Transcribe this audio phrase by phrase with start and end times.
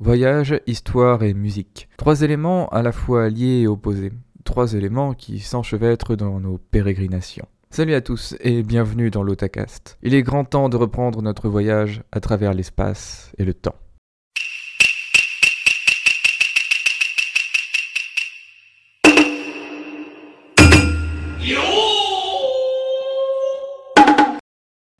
[0.00, 1.88] Voyage, histoire et musique.
[1.96, 4.12] Trois éléments à la fois liés et opposés.
[4.44, 7.48] Trois éléments qui s'enchevêtrent dans nos pérégrinations.
[7.70, 9.98] Salut à tous et bienvenue dans l'Otacast.
[10.04, 13.74] Il est grand temps de reprendre notre voyage à travers l'espace et le temps.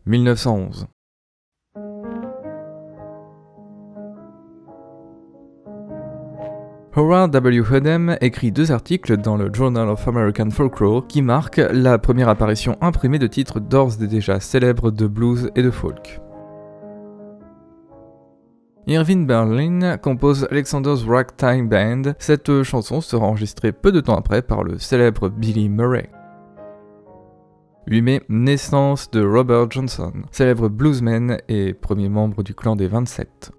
[0.07, 0.89] «1911.
[6.99, 7.61] Howard W.
[7.61, 12.77] Hodem écrit deux articles dans le Journal of American Folklore qui marquent la première apparition
[12.81, 16.21] imprimée de titres d'ores et déjà célèbres de blues et de folk.
[18.89, 22.15] Irving Berlin compose Alexander's Ragtime Band.
[22.19, 26.11] Cette chanson sera enregistrée peu de temps après par le célèbre Billy Murray.
[27.87, 33.53] 8 mai, naissance de Robert Johnson, célèbre bluesman et premier membre du clan des 27.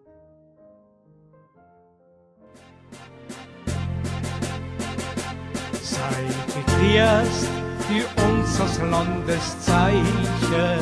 [6.81, 7.49] erst
[7.89, 10.79] die unseres Landes Zeichen.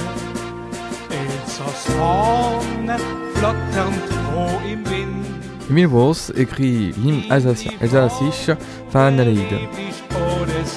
[1.09, 2.97] Elsass Fahne
[3.35, 5.25] flatternd froh im Wind.
[5.69, 8.51] Emil Wals écrit l'hymne alsacien, alsacisch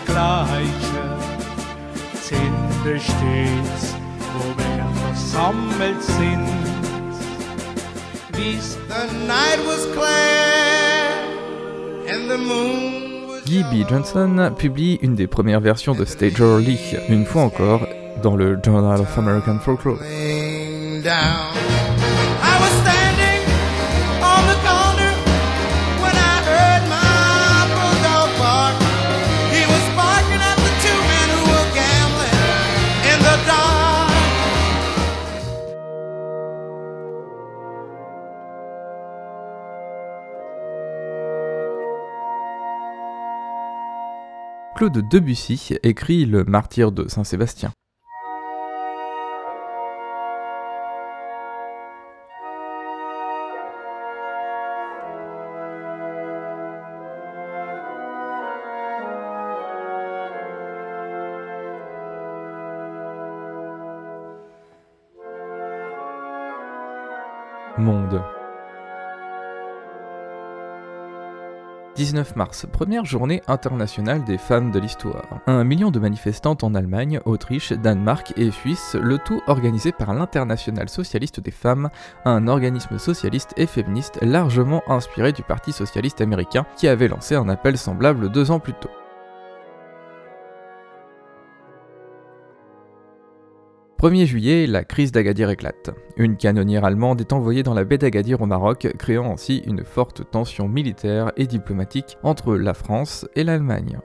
[0.06, 1.00] Gleiche.
[2.22, 3.94] Zinde stets,
[4.34, 6.48] wo wir versammelt sind.
[8.32, 11.12] Wie's The night was clear
[12.08, 13.09] and the moon
[13.50, 13.88] Guy B.
[13.88, 17.84] Johnson publie une des premières versions de Stager Lee, une fois encore,
[18.22, 19.98] dans le Journal of American Folklore.
[44.80, 47.70] Claude Debussy écrit Le martyr de Saint-Sébastien.
[67.76, 68.22] Monde.
[72.00, 75.40] 19 mars, première journée internationale des femmes de l'histoire.
[75.46, 80.88] Un million de manifestantes en Allemagne, Autriche, Danemark et Suisse, le tout organisé par l'Internationale
[80.88, 81.90] socialiste des femmes,
[82.24, 87.50] un organisme socialiste et féministe largement inspiré du Parti socialiste américain qui avait lancé un
[87.50, 88.88] appel semblable deux ans plus tôt.
[94.00, 95.90] 1er juillet, la crise d'Agadir éclate.
[96.16, 100.30] Une canonnière allemande est envoyée dans la baie d'Agadir au Maroc, créant ainsi une forte
[100.30, 103.98] tension militaire et diplomatique entre la France et l'Allemagne.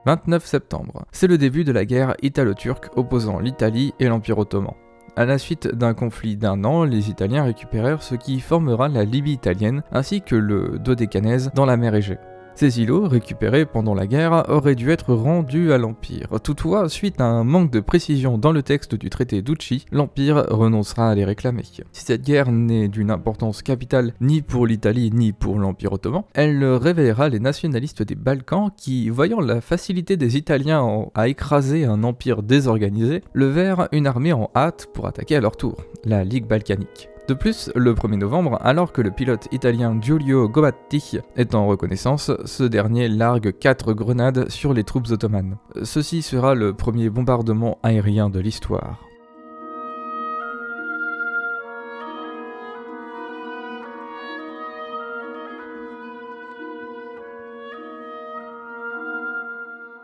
[0.04, 1.06] «29 septembre.
[1.10, 4.74] C'est le début de la guerre italo-turque opposant l'Italie et l'Empire ottoman.
[5.16, 9.32] À la suite d'un conflit d'un an, les Italiens récupérèrent ce qui formera la Libye
[9.32, 12.18] italienne ainsi que le Dodécanèse dans la mer Égée.
[12.60, 16.28] Ces îlots, récupérés pendant la guerre, auraient dû être rendus à l'Empire.
[16.44, 21.08] Toutefois, suite à un manque de précision dans le texte du traité d'Ucci, l'Empire renoncera
[21.08, 21.62] à les réclamer.
[21.62, 26.62] Si cette guerre n'est d'une importance capitale ni pour l'Italie ni pour l'Empire ottoman, elle
[26.62, 32.42] réveillera les nationalistes des Balkans qui, voyant la facilité des Italiens à écraser un empire
[32.42, 37.08] désorganisé, levèrent une armée en hâte pour attaquer à leur tour, la Ligue balkanique.
[37.30, 42.32] De plus, le 1er novembre, alors que le pilote italien Giulio Gobatti est en reconnaissance,
[42.44, 45.56] ce dernier largue 4 grenades sur les troupes ottomanes.
[45.84, 49.09] Ceci sera le premier bombardement aérien de l'histoire.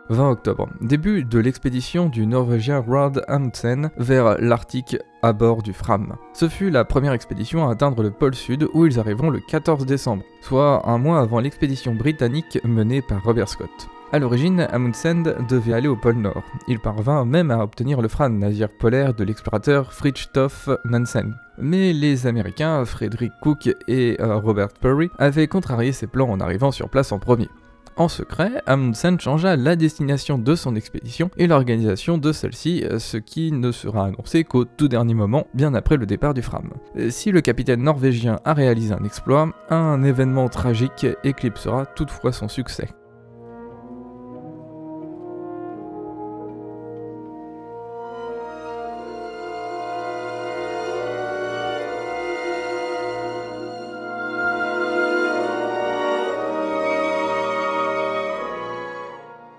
[0.09, 0.69] 20 octobre.
[0.81, 6.15] Début de l'expédition du Norvégien Rod Amundsen vers l'Arctique à bord du Fram.
[6.33, 9.85] Ce fut la première expédition à atteindre le pôle sud où ils arriveront le 14
[9.85, 13.89] décembre, soit un mois avant l'expédition britannique menée par Robert Scott.
[14.13, 16.43] A l'origine, Amundsen devait aller au pôle Nord.
[16.69, 21.35] Il parvint même à obtenir le Fram, navire polaire de l'explorateur Fridtjof Nansen.
[21.57, 26.71] Mais les Américains, Frederick Cook et euh, Robert Peary, avaient contrarié ses plans en arrivant
[26.71, 27.49] sur place en premier.
[27.97, 33.51] En secret, Amundsen changea la destination de son expédition et l'organisation de celle-ci, ce qui
[33.51, 36.69] ne sera annoncé qu'au tout dernier moment, bien après le départ du Fram.
[37.09, 42.87] Si le capitaine norvégien a réalisé un exploit, un événement tragique éclipsera toutefois son succès.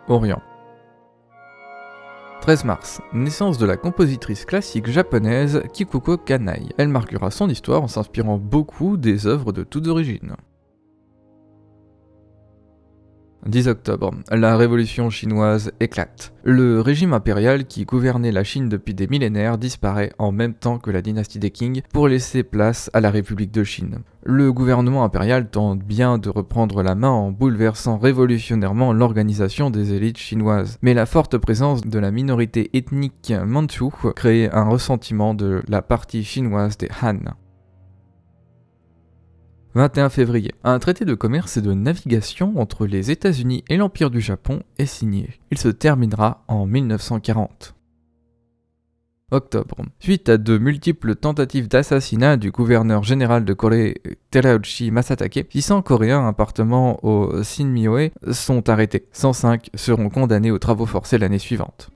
[0.09, 0.41] Orient.
[2.41, 6.69] 13 mars, naissance de la compositrice classique japonaise Kikuko Kanai.
[6.79, 10.37] Elle marquera son histoire en s'inspirant beaucoup des œuvres de toutes origines.
[13.47, 16.33] 10 octobre, la révolution chinoise éclate.
[16.45, 20.91] Le régime impérial qui gouvernait la Chine depuis des millénaires disparaît en même temps que
[20.91, 24.01] la dynastie des Qing pour laisser place à la République de Chine.
[24.25, 30.19] Le gouvernement impérial tente bien de reprendre la main en bouleversant révolutionnairement l'organisation des élites
[30.19, 35.81] chinoises, mais la forte présence de la minorité ethnique manchoue crée un ressentiment de la
[35.81, 37.19] partie chinoise des Han.
[39.75, 40.53] 21 février.
[40.65, 44.87] Un traité de commerce et de navigation entre les États-Unis et l'Empire du Japon est
[44.87, 45.31] signé.
[45.51, 47.75] Il se terminera en 1940.
[49.31, 49.77] Octobre.
[50.01, 54.01] Suite à de multiples tentatives d'assassinat du gouverneur général de Corée
[54.31, 59.07] Terauchi Masatake, 600 Coréens appartenant au Sinmioe sont arrêtés.
[59.13, 61.91] 105 seront condamnés aux travaux forcés l'année suivante.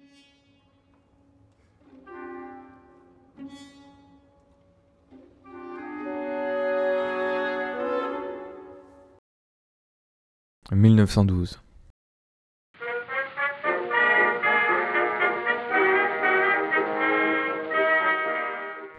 [10.73, 11.61] 1912.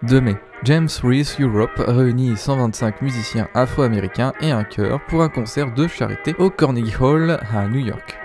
[0.03, 0.35] 2 mai.
[0.65, 6.35] James Reese Europe réunit 125 musiciens afro-américains et un chœur pour un concert de charité
[6.39, 8.22] au Carnegie Hall à New York.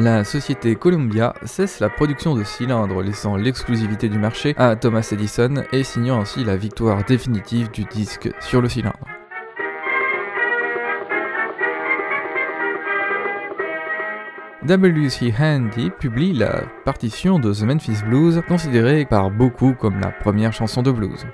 [0.00, 5.64] La société Columbia cesse la production de cylindres, laissant l'exclusivité du marché à Thomas Edison
[5.72, 9.08] et signant ainsi la victoire définitive du disque sur le cylindre.
[14.64, 15.34] W.C.
[15.36, 20.82] Handy publie la partition de The Memphis Blues, considérée par beaucoup comme la première chanson
[20.82, 21.26] de blues.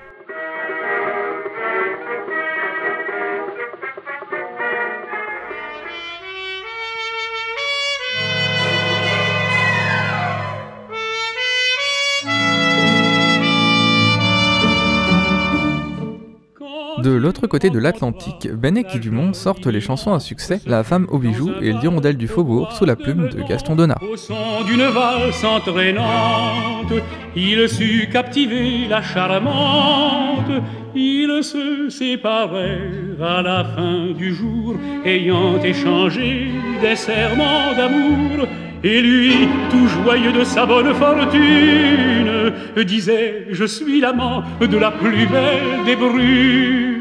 [17.69, 21.71] De l'Atlantique, Benek et Dumont sortent les chansons à succès La femme aux bijoux et
[21.71, 23.97] L'hirondelle du faubourg sous la plume de Gaston Donat.
[24.01, 26.93] Au son d'une valse entraînante,
[27.35, 30.51] il sut captiver la charmante.
[30.95, 34.75] Ils se séparèrent à la fin du jour,
[35.05, 36.51] ayant échangé
[36.81, 38.47] des serments d'amour.
[38.83, 42.53] Et lui, tout joyeux de sa bonne fortune,
[42.85, 46.94] disait Je suis l'amant de la plus belle des brunes.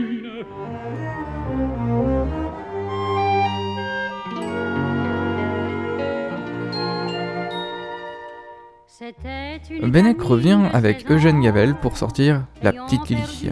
[9.70, 13.50] Benek revient avec Eugène Gavel pour sortir La Petite Lily.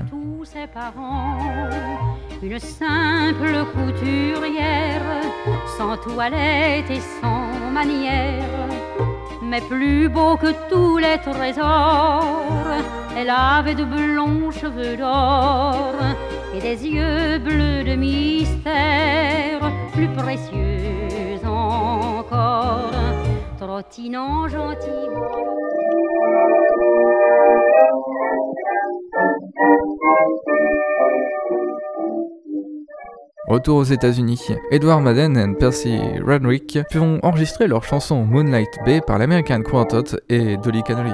[2.43, 5.03] Une simple couturière,
[5.79, 8.69] sans toilette et sans manière,
[9.43, 12.25] mais plus beau que tous les trésors.
[13.17, 15.95] Elle avait de blonds cheveux d'or
[16.55, 19.61] et des yeux bleus de mystère,
[19.93, 22.91] plus précieux encore,
[23.59, 25.82] trottinant gentiment.
[33.53, 39.19] Retour aux États-Unis, Edward Madden et Percy Radwick font enregistrer leur chanson Moonlight Bay par
[39.19, 41.13] l'American Quartet et Dolly Connolly.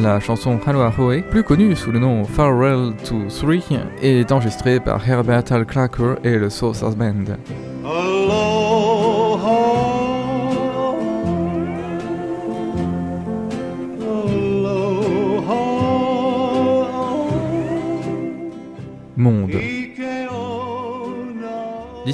[0.00, 3.62] La chanson Hello Ahoe, plus connue sous le nom Farewell to Three,
[4.00, 7.36] est enregistrée par Herbert Al Clarker et le Stars Band.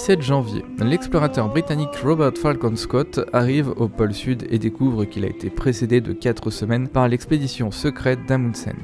[0.06, 5.28] 17 janvier, l'explorateur britannique Robert Falcon Scott arrive au pôle Sud et découvre qu'il a
[5.28, 8.76] été précédé de 4 semaines par l'expédition secrète d'Amundsen.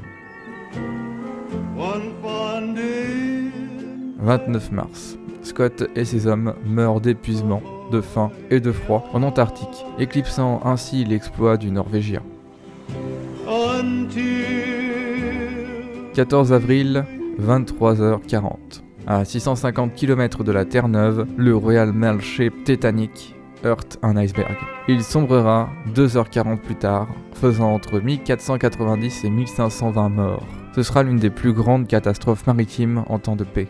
[4.19, 9.85] 29 mars, Scott et ses hommes meurent d'épuisement, de faim et de froid en Antarctique,
[9.99, 12.21] éclipsant ainsi l'exploit du Norvégien.
[16.15, 17.05] 14 avril,
[17.39, 18.82] 23h40.
[19.05, 24.55] À 650 km de la Terre-Neuve, le Royal Mail Ship Titanic heurte un iceberg.
[24.87, 30.47] Il sombrera 2h40 plus tard, faisant entre 1490 et 1520 morts.
[30.75, 33.67] Ce sera l'une des plus grandes catastrophes maritimes en temps de paix.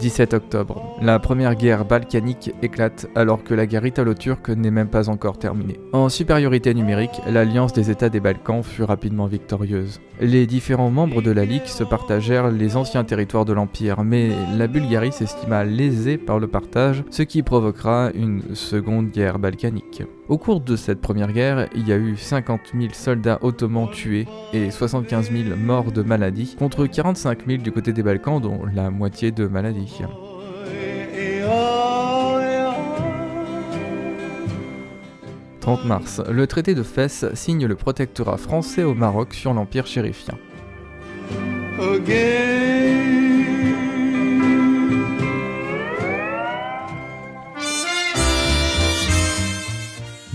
[0.00, 0.96] 17 octobre.
[1.02, 5.78] La première guerre balkanique éclate alors que la guerre italo-turque n'est même pas encore terminée.
[5.92, 10.00] En supériorité numérique, l'alliance des États des Balkans fut rapidement victorieuse.
[10.20, 14.66] Les différents membres de la Ligue se partagèrent les anciens territoires de l'Empire, mais la
[14.66, 20.02] Bulgarie s'estima lésée par le partage, ce qui provoquera une seconde guerre balkanique.
[20.30, 24.28] Au cours de cette première guerre, il y a eu 50 000 soldats ottomans tués
[24.52, 28.90] et 75 000 morts de maladie, contre 45 000 du côté des Balkans, dont la
[28.90, 29.98] moitié de maladies.
[35.58, 40.38] 30 mars, le traité de Fès signe le protectorat français au Maroc sur l'Empire chérifien.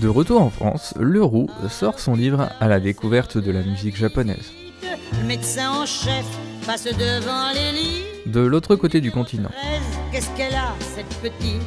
[0.06, 4.52] De retour en France, Leroux sort son livre à la découverte de la musique japonaise.
[5.20, 6.24] Le médecin en chef
[6.64, 8.04] passe devant les lits.
[8.24, 9.50] De l'autre côté du continent,
[10.12, 11.60] Qu'est-ce qu'elle a, cette petite?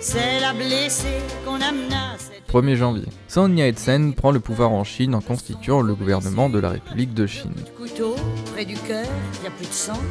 [0.00, 2.16] C'est la blessée qu'on amena.
[2.18, 6.58] cette 1er janvier, Sun Yat-sen prend le pouvoir en Chine en constituant le gouvernement de
[6.58, 7.54] la République de Chine.
[7.78, 8.16] couteau
[8.52, 9.06] près du cœur,
[9.44, 10.02] y a plus de sang.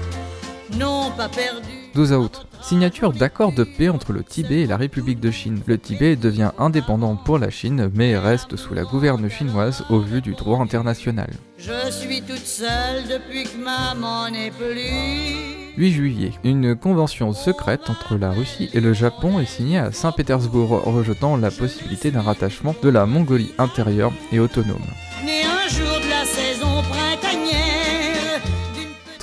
[0.77, 1.74] Non, pas perdu.
[1.95, 5.61] 12 août, signature d'accord de paix entre le Tibet et la République de Chine.
[5.65, 10.19] Le Tibet devient indépendant pour la Chine mais reste sous la gouverne chinoise au vu
[10.19, 11.29] du droit international.
[11.57, 15.77] Je suis toute seule depuis que maman n'est plus.
[15.77, 20.83] 8 juillet, une convention secrète entre la Russie et le Japon est signée à Saint-Pétersbourg,
[20.83, 24.75] rejetant la possibilité d'un rattachement de la Mongolie intérieure et autonome.
[25.25, 27.64] Né un jour de la saison printanière.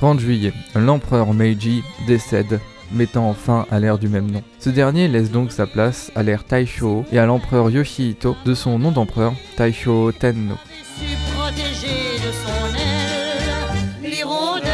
[0.02, 2.58] D'une 30 juillet, l'empereur Meiji décède,
[2.90, 4.42] mettant fin à l'ère du même nom.
[4.58, 8.80] Ce dernier laisse donc sa place à l'ère Taisho et à l'empereur Yoshihito de son
[8.80, 10.56] nom d'empereur Taisho Tenno.
[10.98, 14.10] su protégé de son aile.
[14.10, 14.70] L'hirondelle.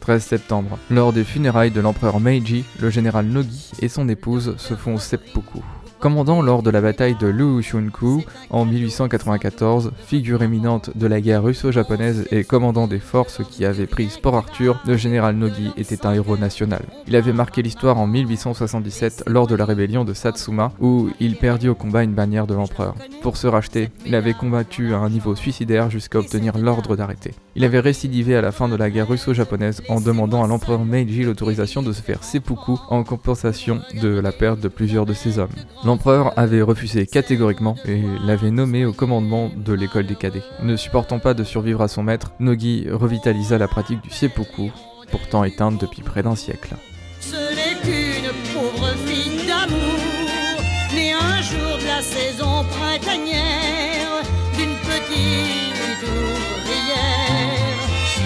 [0.00, 4.74] 13 septembre, lors des funérailles de l'empereur Meiji, le général Nogi et son épouse se
[4.74, 5.60] font seppuku.
[6.04, 12.26] Commandant lors de la bataille de Lushunku en 1894, figure éminente de la guerre russo-japonaise
[12.30, 16.36] et commandant des forces qui avaient pris Port Arthur, le général Nogi était un héros
[16.36, 16.82] national.
[17.06, 21.70] Il avait marqué l'histoire en 1877 lors de la rébellion de Satsuma où il perdit
[21.70, 22.94] au combat une bannière de l'empereur.
[23.22, 27.30] Pour se racheter, il avait combattu à un niveau suicidaire jusqu'à obtenir l'ordre d'arrêter.
[27.56, 31.22] Il avait récidivé à la fin de la guerre russo-japonaise en demandant à l'empereur Meiji
[31.22, 35.48] l'autorisation de se faire seppuku en compensation de la perte de plusieurs de ses hommes.
[35.94, 40.42] L'empereur avait refusé catégoriquement et l'avait nommé au commandement de l'école des cadets.
[40.60, 44.72] Ne supportant pas de survivre à son maître, Nogi revitalisa la pratique du seppuku,
[45.12, 46.74] pourtant éteinte depuis près d'un siècle.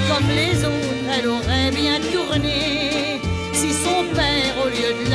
[0.09, 3.21] Comme les autres, elle aurait bien tourné,
[3.53, 5.11] si son père, au lieu de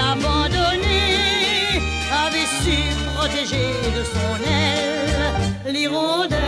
[3.16, 6.40] protéger de son aile l'hirondelle.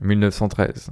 [0.00, 0.90] 1913.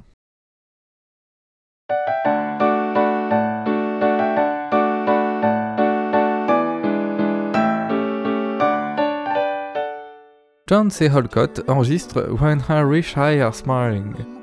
[10.69, 11.09] John C.
[11.09, 14.36] Holcott enregistre When I Wish I Are Smiling.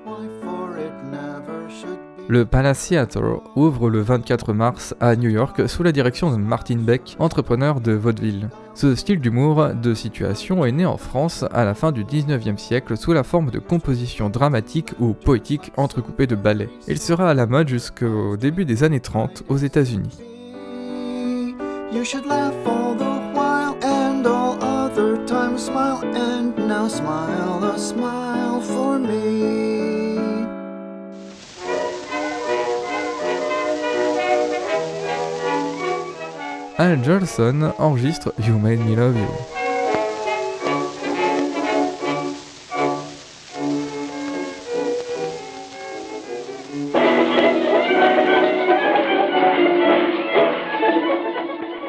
[2.30, 6.78] Le Palace Theatre ouvre le 24 mars à New York sous la direction de Martin
[6.78, 8.50] Beck, entrepreneur de vaudeville.
[8.76, 12.96] Ce style d'humour de situation est né en France à la fin du 19e siècle
[12.96, 16.70] sous la forme de compositions dramatiques ou poétiques entrecoupées de ballets.
[16.88, 20.18] Il sera à la mode jusqu'au début des années 30 aux États-Unis.
[36.78, 39.28] Al Jolson enregistre You Made Me Love You.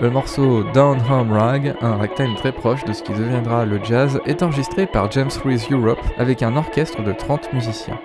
[0.01, 4.21] Le morceau Down Home Rag, un ragtime très proche de ce qui deviendra le jazz,
[4.27, 7.99] est enregistré par James Reese Europe avec un orchestre de 30 musiciens.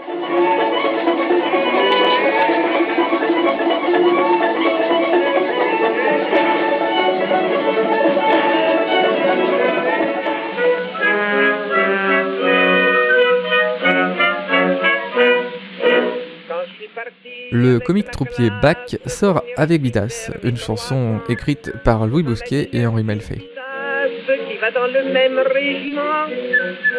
[17.51, 23.03] Le comique troupier Bach sort avec Bidas, une chanson écrite par Louis Bousquet et Henri
[23.03, 23.37] Melfay.
[23.37, 26.27] qui va dans le même régiment,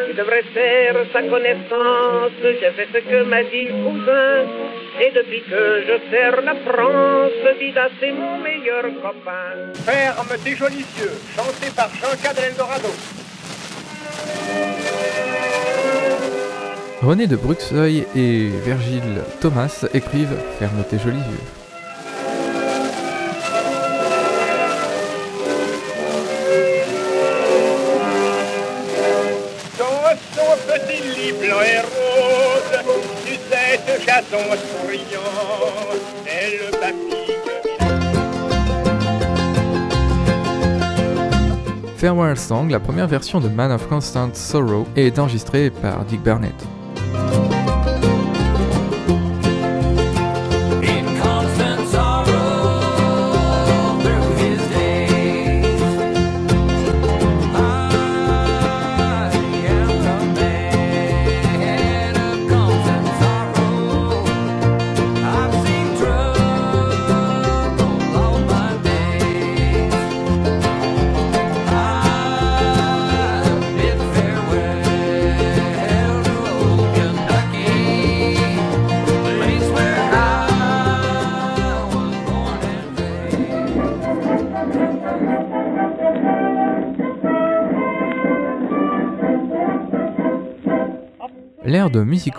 [0.08, 2.32] tu devrais faire sa connaissance.
[2.42, 4.46] J'ai fait ce que m'a dit le cousin,
[5.00, 9.72] et depuis que je sers la France, Bidas c'est mon meilleur copain.
[9.84, 12.88] Ferme tes jolis yeux, chanté par Jean Cadel Dorado.
[17.02, 21.24] René de Bruxeuil et Virgile Thomas écrivent Ferme tes jolis yeux.
[41.96, 46.54] Farewell Song, la première version de Man of Constant Sorrow, est enregistrée par Dick Burnett.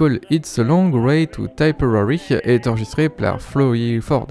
[0.03, 4.25] It's a Long Way to Tipperary est enregistré par Floyd Ford.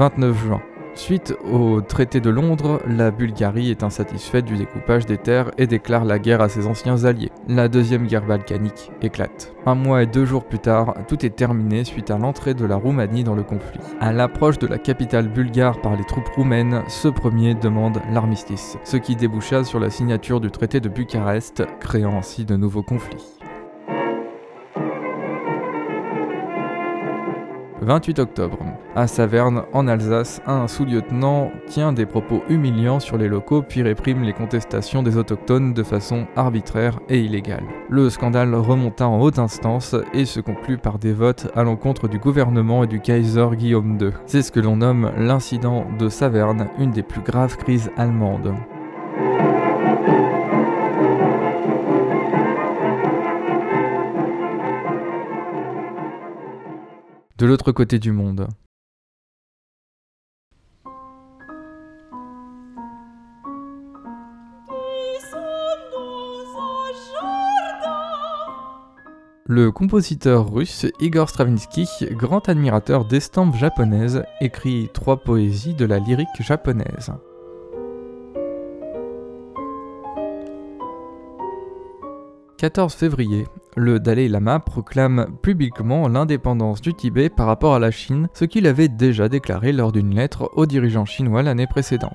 [0.00, 0.62] 29 juin.
[0.94, 6.06] Suite au traité de Londres, la Bulgarie est insatisfaite du découpage des terres et déclare
[6.06, 7.30] la guerre à ses anciens alliés.
[7.48, 9.52] La deuxième guerre balkanique éclate.
[9.66, 12.76] Un mois et deux jours plus tard, tout est terminé suite à l'entrée de la
[12.76, 13.78] Roumanie dans le conflit.
[14.00, 18.96] À l'approche de la capitale bulgare par les troupes roumaines, ce premier demande l'armistice, ce
[18.96, 23.39] qui déboucha sur la signature du traité de Bucarest, créant ainsi de nouveaux conflits.
[27.90, 28.58] 28 octobre.
[28.94, 34.22] À Saverne, en Alsace, un sous-lieutenant tient des propos humiliants sur les locaux puis réprime
[34.22, 37.64] les contestations des autochtones de façon arbitraire et illégale.
[37.88, 42.20] Le scandale remonta en haute instance et se conclut par des votes à l'encontre du
[42.20, 44.12] gouvernement et du Kaiser Guillaume II.
[44.24, 48.54] C'est ce que l'on nomme l'incident de Saverne, une des plus graves crises allemandes.
[57.40, 58.48] De l'autre côté du monde.
[69.46, 76.28] Le compositeur russe Igor Stravinsky, grand admirateur d'estampes japonaises, écrit trois poésies de la lyrique
[76.40, 77.10] japonaise.
[82.58, 83.46] 14 février,
[83.80, 88.66] le Dalai Lama proclame publiquement l'indépendance du Tibet par rapport à la Chine, ce qu'il
[88.66, 92.12] avait déjà déclaré lors d'une lettre aux dirigeants chinois l'année précédente.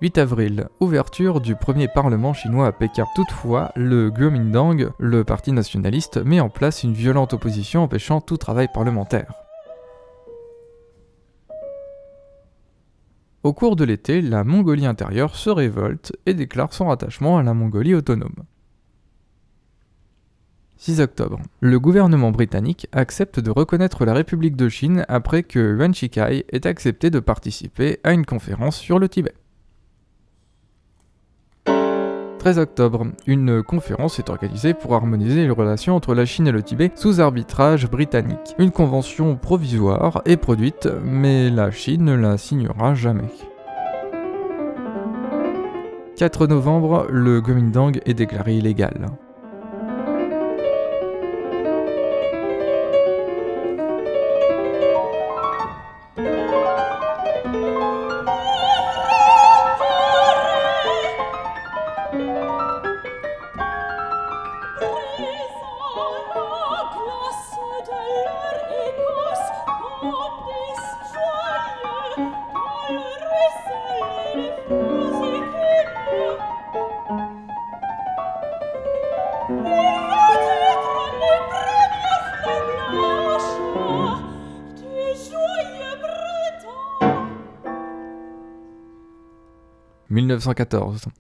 [0.00, 3.04] 8 avril, ouverture du premier parlement chinois à Pékin.
[3.14, 8.68] Toutefois, le Kuomintang, le parti nationaliste, met en place une violente opposition empêchant tout travail
[8.72, 9.47] parlementaire.
[13.44, 17.54] Au cours de l'été, la Mongolie intérieure se révolte et déclare son rattachement à la
[17.54, 18.34] Mongolie autonome.
[20.76, 21.40] 6 octobre.
[21.60, 26.66] Le gouvernement britannique accepte de reconnaître la République de Chine après que Yuan Shikai ait
[26.66, 29.34] accepté de participer à une conférence sur le Tibet.
[32.48, 36.62] 13 octobre, une conférence est organisée pour harmoniser les relations entre la Chine et le
[36.62, 38.54] Tibet sous arbitrage britannique.
[38.58, 43.28] Une convention provisoire est produite, mais la Chine ne la signera jamais.
[46.16, 49.08] 4 novembre, le Kuomintang est déclaré illégal.
[90.20, 91.08] «1914.«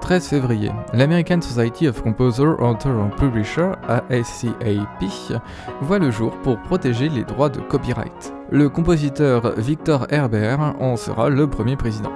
[0.00, 5.40] 13 février, l'American Society of Composer, Author and Publisher, ASCAP,
[5.80, 8.34] voit le jour pour protéger les droits de copyright.
[8.50, 12.12] Le compositeur Victor Herbert en sera le premier président.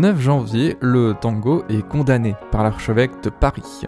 [0.00, 3.82] 9 janvier, le tango est condamné par l'archevêque de Paris.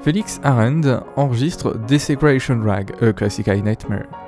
[0.00, 4.27] Félix Arend enregistre Desecration Rag, A Classic Eye Nightmare.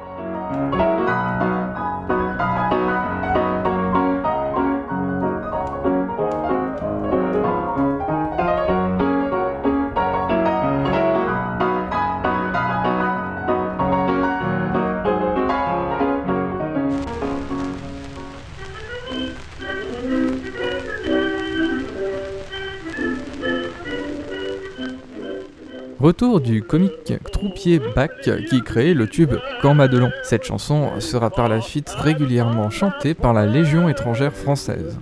[26.21, 28.11] Du comique troupier Bach
[28.51, 30.11] qui crée le tube Quand Madelon.
[30.23, 34.99] Cette chanson sera par la suite régulièrement chantée par la Légion étrangère française.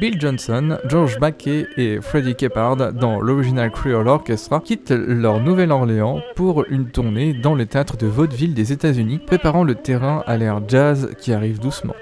[0.00, 6.64] Bill Johnson, George Baquet et Freddie Keppard dans l'Original Creole Orchestra quittent leur Nouvelle-Orléans pour
[6.70, 11.10] une tournée dans les théâtres de vaudeville des États-Unis, préparant le terrain à l'ère jazz
[11.18, 11.94] qui arrive doucement.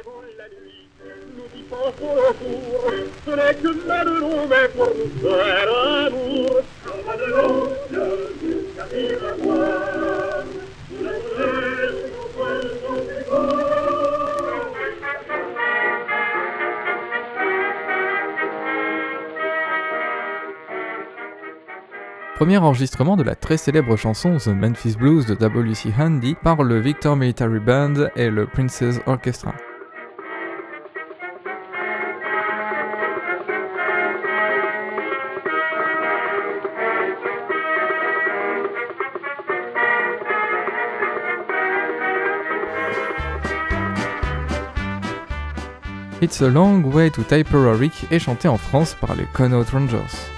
[22.39, 25.93] Premier enregistrement de la très célèbre chanson The Memphis Blues de W.C.
[25.99, 29.57] Handy par le Victor Military Band et le Princess Orchestra.
[46.23, 50.38] It's a Long Way to Tipperary est chanté en France par les Connaught Rangers.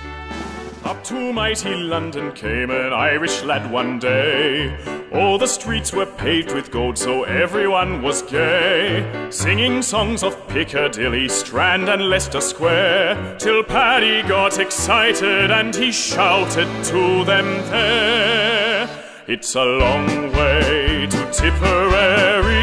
[1.05, 4.77] To mighty London came an Irish lad one day.
[5.13, 9.09] All the streets were paved with gold, so everyone was gay.
[9.31, 13.37] Singing songs of Piccadilly, Strand, and Leicester Square.
[13.39, 18.89] Till Paddy got excited and he shouted to them there.
[19.27, 22.61] It's a long way to Tipperary.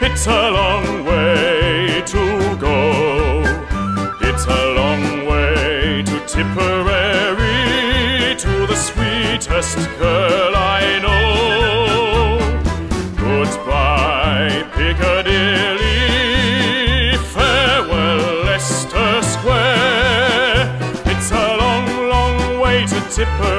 [0.00, 1.53] It's a long way
[9.44, 12.38] sweetest girl I know.
[13.16, 15.98] Goodbye, Piccadilly.
[17.34, 20.78] Farewell, Leicester Square.
[21.12, 23.53] It's a long, long way to Tipperary,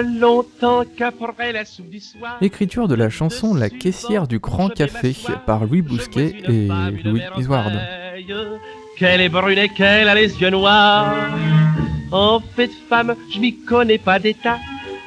[0.00, 2.38] Longtemps qu'après la soupe du soir.
[2.40, 5.14] Écriture de la chanson La caissière du Grand Café
[5.46, 6.68] par Louis Bousquet et
[7.04, 7.78] Louis Isward.
[8.96, 11.14] Qu'elle est brune et qu'elle a les yeux noirs.
[12.10, 14.58] En fait femme, je m'y connais pas d'état.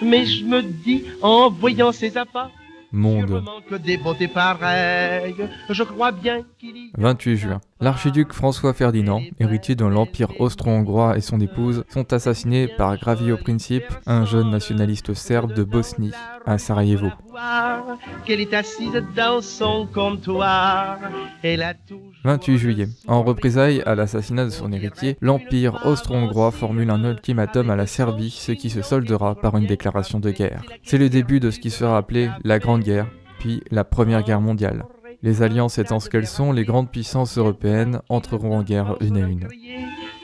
[0.01, 2.51] Mais je me dis, en voyant ses appas,
[2.95, 3.27] Monde.
[3.27, 5.35] sûrement que des beautés pareilles,
[5.69, 7.61] je crois bien qu'il y 28 juin.
[7.81, 13.83] L'archiduc François Ferdinand, héritier de l'Empire austro-hongrois et son épouse, sont assassinés par Gravio Princip,
[14.05, 16.13] un jeune nationaliste serbe de Bosnie,
[16.45, 17.09] à Sarajevo.
[17.29, 20.99] voir qu'elle est assise dans son comptoir.
[21.43, 22.87] Elle a toujours 28 juillet.
[23.07, 28.31] En représailles à l'assassinat de son héritier, l'Empire austro-hongrois formule un ultimatum à la Serbie,
[28.31, 30.63] ce qui se soldera par une déclaration de guerre.
[30.81, 33.07] C'est le début de ce qui sera appelé la Grande Guerre,
[33.39, 34.85] puis la Première Guerre mondiale.
[35.23, 39.27] Les alliances étant ce qu'elles sont, les grandes puissances européennes entreront en guerre une à
[39.27, 39.47] une.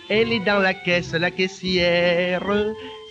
[0.09, 2.43] Elle est dans la caisse, la caissière.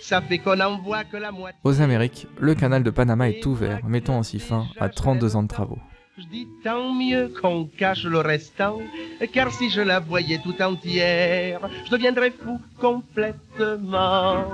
[0.01, 1.59] Ça fait qu'on en voit que la moitié.
[1.63, 5.47] Aux Amériques, le canal de Panama est ouvert, mettant ainsi fin à 32 ans de
[5.47, 5.79] travaux.
[6.17, 8.79] Je dis tant mieux qu'on cache le restant,
[9.33, 14.45] car si je la voyais tout entière, je deviendrais fou complètement.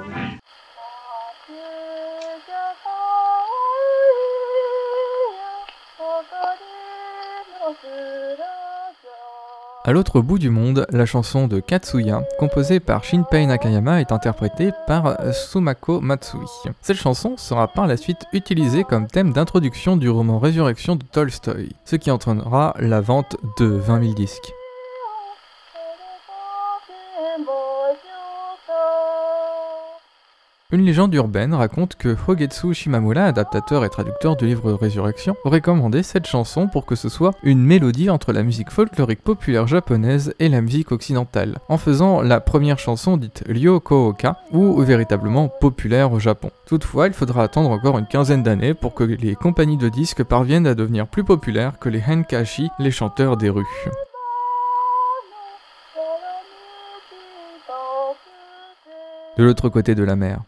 [9.87, 14.71] À l'autre bout du monde, la chanson de Katsuya, composée par Shinpei Nakayama, est interprétée
[14.85, 16.39] par Sumako Matsui.
[16.81, 21.71] Cette chanson sera par la suite utilisée comme thème d'introduction du roman Résurrection de Tolstoï,
[21.85, 24.53] ce qui entraînera la vente de 20 000 disques.
[30.73, 36.03] Une légende urbaine raconte que Hogetsu Shimamura, adaptateur et traducteur du livre Résurrection, aurait commandé
[36.03, 40.49] cette chanson pour que ce soit une mélodie entre la musique folklorique populaire japonaise et
[40.49, 46.51] la musique occidentale, en faisant la première chanson dite Ryokooka, ou véritablement populaire au Japon.
[46.65, 50.67] Toutefois, il faudra attendre encore une quinzaine d'années pour que les compagnies de disques parviennent
[50.67, 53.63] à devenir plus populaires que les Henkashi, les chanteurs des rues.
[59.37, 60.41] De l'autre côté de la mer.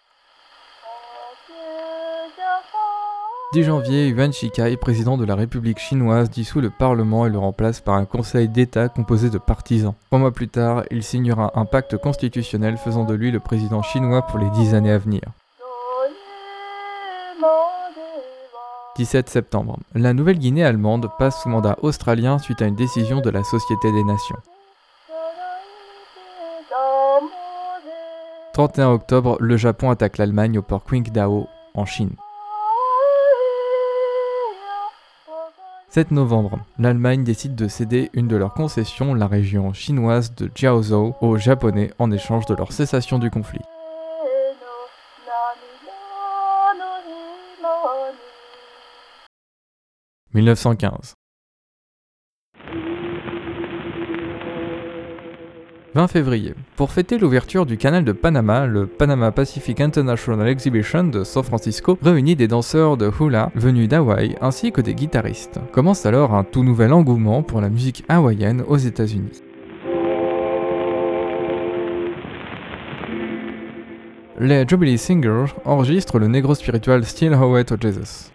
[3.52, 7.82] 10 janvier, Yuan Shikai, président de la République chinoise, dissout le Parlement et le remplace
[7.82, 9.96] par un conseil d'État composé de partisans.
[10.06, 14.22] Trois mois plus tard, il signera un pacte constitutionnel faisant de lui le président chinois
[14.22, 15.22] pour les 10 années à venir.
[18.98, 19.80] 17 septembre.
[19.96, 24.04] La Nouvelle-Guinée allemande passe sous mandat australien suite à une décision de la Société des
[24.04, 24.38] Nations.
[28.54, 32.12] 31 octobre, le Japon attaque l'Allemagne au port Qingdao, en Chine.
[35.92, 41.16] 7 novembre, l'Allemagne décide de céder une de leurs concessions, la région chinoise de Jiaozhou,
[41.20, 43.62] aux Japonais en échange de leur cessation du conflit.
[50.36, 51.16] 1915.
[55.96, 56.54] 20 février.
[56.76, 61.98] Pour fêter l'ouverture du canal de Panama, le Panama Pacific International Exhibition de San Francisco
[62.02, 65.60] réunit des danseurs de hula venus d'Hawaï ainsi que des guitaristes.
[65.72, 69.42] Commence alors un tout nouvel engouement pour la musique hawaïenne aux États-Unis.
[74.40, 78.32] Les Jubilee Singers enregistrent le négro spiritual Still Away to Jesus.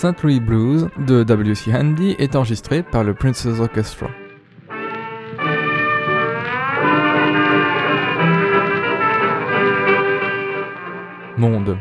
[0.00, 0.22] St.
[0.22, 1.74] Louis Blues de W.C.
[1.74, 4.08] Handy est enregistré par le Prince's Orchestra.
[11.36, 11.76] Monde.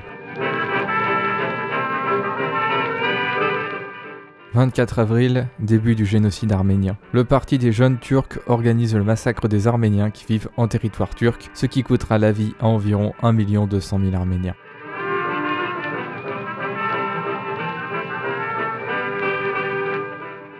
[4.53, 6.97] 24 avril, début du génocide arménien.
[7.13, 11.49] Le parti des jeunes turcs organise le massacre des Arméniens qui vivent en territoire turc,
[11.53, 14.55] ce qui coûtera la vie à environ 1 200 000 Arméniens.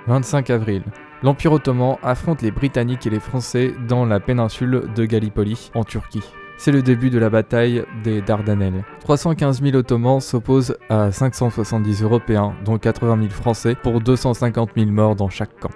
[0.10, 0.82] 25 avril.
[1.22, 6.24] L'Empire ottoman affronte les Britanniques et les Français dans la péninsule de Gallipoli, en Turquie.
[6.58, 8.84] C'est le début de la bataille des Dardanelles.
[9.02, 15.16] 315 000 Ottomans s'opposent à 570 Européens, dont 80 000 Français, pour 250 000 morts
[15.16, 15.70] dans chaque camp.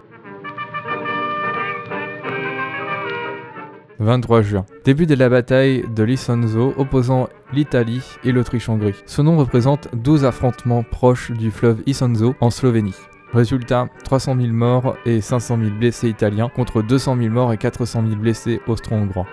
[4.00, 4.66] 23 juin.
[4.84, 8.96] Début de la bataille de l'Isonzo opposant l'Italie et l'Autriche-Hongrie.
[9.06, 12.96] Ce nom représente 12 affrontements proches du fleuve Isonzo en Slovénie.
[13.34, 18.04] Résultat, 300 000 morts et 500 000 blessés italiens contre 200 000 morts et 400
[18.08, 19.26] 000 blessés austro-hongrois.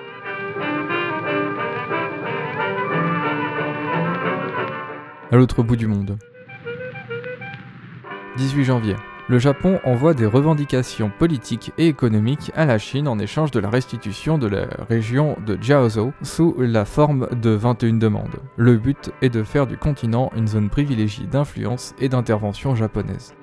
[5.30, 6.16] À l'autre bout du monde.
[8.38, 8.96] 18 janvier.
[9.28, 13.68] Le Japon envoie des revendications politiques et économiques à la Chine en échange de la
[13.68, 18.40] restitution de la région de Jiaozhou sous la forme de 21 demandes.
[18.56, 23.34] Le but est de faire du continent une zone privilégiée d'influence et d'intervention japonaise.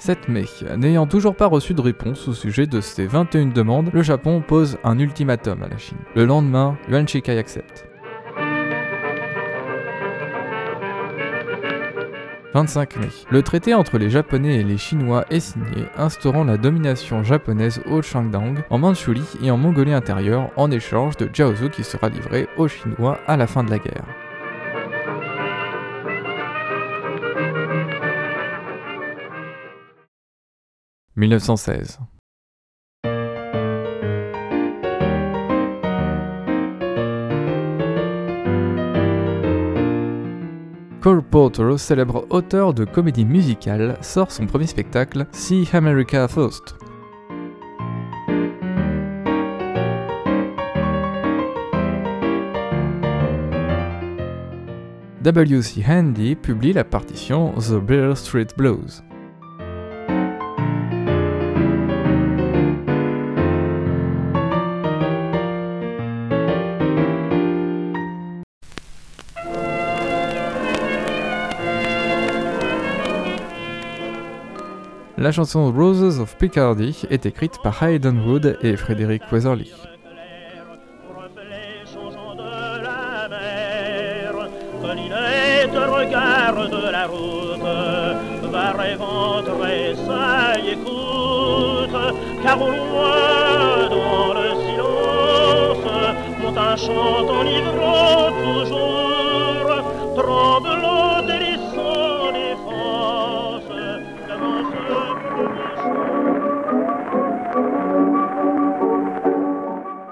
[0.00, 0.46] 7 mai.
[0.78, 4.78] N'ayant toujours pas reçu de réponse au sujet de ces 21 demandes, le Japon pose
[4.82, 5.98] un ultimatum à la Chine.
[6.14, 7.86] Le lendemain, Yuan Shikai accepte.
[12.54, 13.08] 25 mai.
[13.30, 18.00] Le traité entre les Japonais et les Chinois est signé, instaurant la domination japonaise au
[18.00, 22.68] Shandong, en Mandchourie et en Mongolie intérieure, en échange de Jiaozhou qui sera livré aux
[22.68, 24.04] Chinois à la fin de la guerre.
[31.16, 31.98] «1916.
[41.00, 46.76] Cole Porter, célèbre auteur de comédie musicale, sort son premier spectacle, See America First.
[55.22, 55.82] W.C.
[55.86, 59.02] Handy publie la partition The Bear Street Blues.
[75.20, 79.70] La chanson Roses of Picardy est écrite par Hayden Wood et Frederick Weatherly.
[88.50, 89.42] va rêvant
[90.64, 91.96] y écoute,
[92.42, 95.86] car au loin, dans le silence,
[96.42, 98.89] monte un chant enivrant toujours,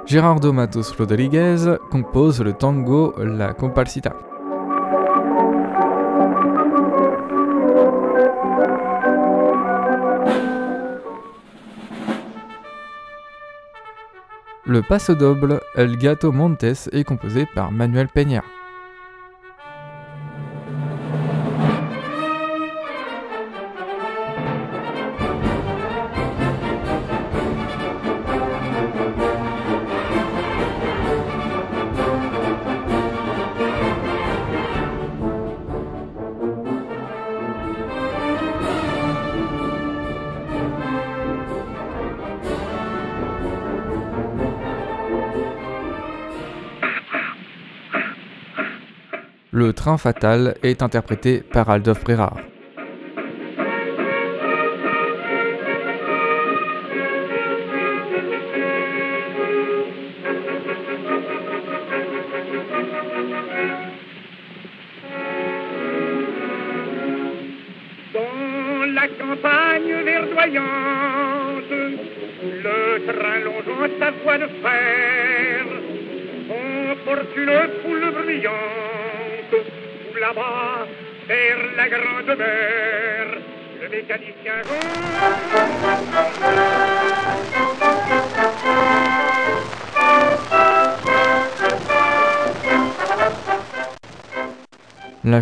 [0.09, 4.17] Gerardo Matos Rodriguez compose le tango La Comparsita.
[14.65, 18.43] Le passo doble El Gato Montes est composé par Manuel Peña.
[49.97, 52.37] Fatal est interprété par Adolphe Brérard.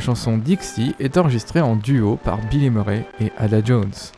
[0.07, 4.13] Chanson Dixie est enregistrée en duo par Billy Murray et Ada Jones.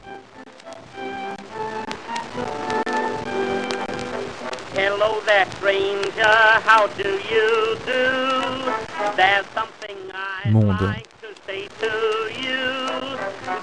[4.77, 6.61] Hello there, stranger.
[6.67, 8.71] How do you do?
[9.17, 9.97] There's something
[10.45, 10.79] I'd Monde.
[10.83, 13.17] like to say to you.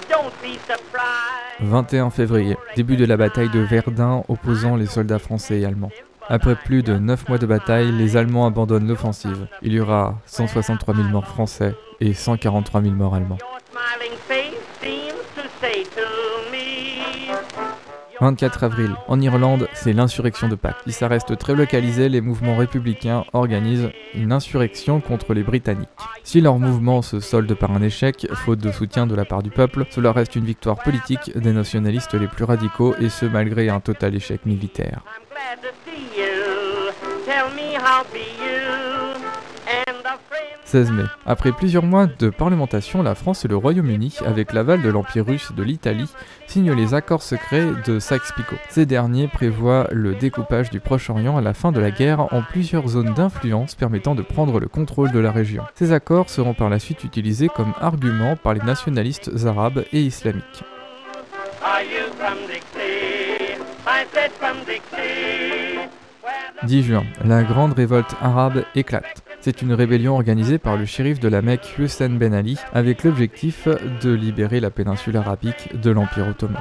[0.08, 1.60] Don't be surprised.
[1.60, 5.92] 21 février, début de la bataille de Verdun opposant les soldats français et allemands.
[6.28, 9.46] Après plus de 9 mois de bataille, les Allemands abandonnent l'offensive.
[9.62, 13.38] Il y aura 163 000 morts français et 143 000 morts allemands.
[13.70, 16.66] Smiling face seems to say to me,
[18.20, 18.94] 24 avril.
[19.08, 20.76] En Irlande, c'est l'insurrection de Pâques.
[20.86, 25.88] Si ça reste très localisé, les mouvements républicains organisent une insurrection contre les Britanniques.
[26.24, 29.50] Si leur mouvement se solde par un échec, faute de soutien de la part du
[29.50, 33.80] peuple, cela reste une victoire politique des nationalistes les plus radicaux et ce malgré un
[33.80, 35.02] total échec militaire.
[40.66, 41.04] 16 mai.
[41.24, 45.50] Après plusieurs mois de parlementation, la France et le Royaume-Uni, avec l'aval de l'Empire russe
[45.52, 46.10] et de l'Italie,
[46.48, 48.56] signent les accords secrets de Sykes-Picot.
[48.68, 52.88] Ces derniers prévoient le découpage du Proche-Orient à la fin de la guerre en plusieurs
[52.88, 55.62] zones d'influence permettant de prendre le contrôle de la région.
[55.76, 60.64] Ces accords seront par la suite utilisés comme argument par les nationalistes arabes et islamiques.
[61.62, 63.56] Are you from Dixie?
[63.86, 65.78] I said from Dixie.
[66.22, 69.25] Where the 10 juin, la grande révolte arabe éclate.
[69.46, 73.68] C'est une rébellion organisée par le shérif de la Mecque Hussein Ben Ali avec l'objectif
[74.02, 76.60] de libérer la péninsule arabique de l'Empire ottoman.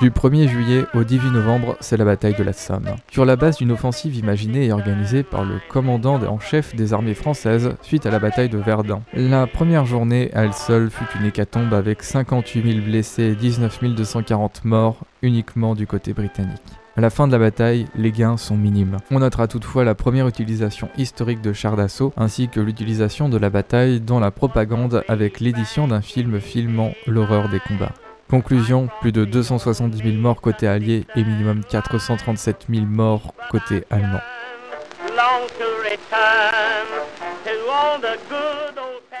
[0.00, 2.96] Du 1er juillet au 18 novembre, c'est la bataille de la Somme.
[3.12, 7.14] Sur la base d'une offensive imaginée et organisée par le commandant en chef des armées
[7.14, 9.02] françaises suite à la bataille de Verdun.
[9.12, 14.64] La première journée, elle seule, fut une hécatombe avec 58 000 blessés et 19 240
[14.64, 16.60] morts uniquement du côté britannique.
[16.96, 18.98] À la fin de la bataille, les gains sont minimes.
[19.10, 23.50] On notera toutefois la première utilisation historique de chars d'assaut, ainsi que l'utilisation de la
[23.50, 27.94] bataille dans la propagande avec l'édition d'un film filmant l'horreur des combats.
[28.30, 34.20] Conclusion, plus de 270 000 morts côté allié et minimum 437 000 morts côté allemand.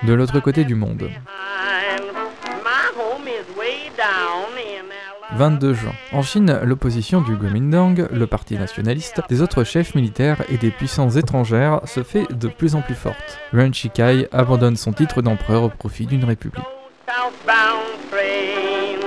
[0.04, 1.10] De l'autre côté du monde,
[5.36, 5.92] 22 juin.
[6.12, 11.16] En Chine, l'opposition du Kuomintang, le parti nationaliste, des autres chefs militaires et des puissances
[11.16, 13.38] étrangères se fait de plus en plus forte.
[13.52, 16.64] Yuan Shikai abandonne son titre d'empereur au profit d'une république.
[17.08, 19.00] Southbound trains.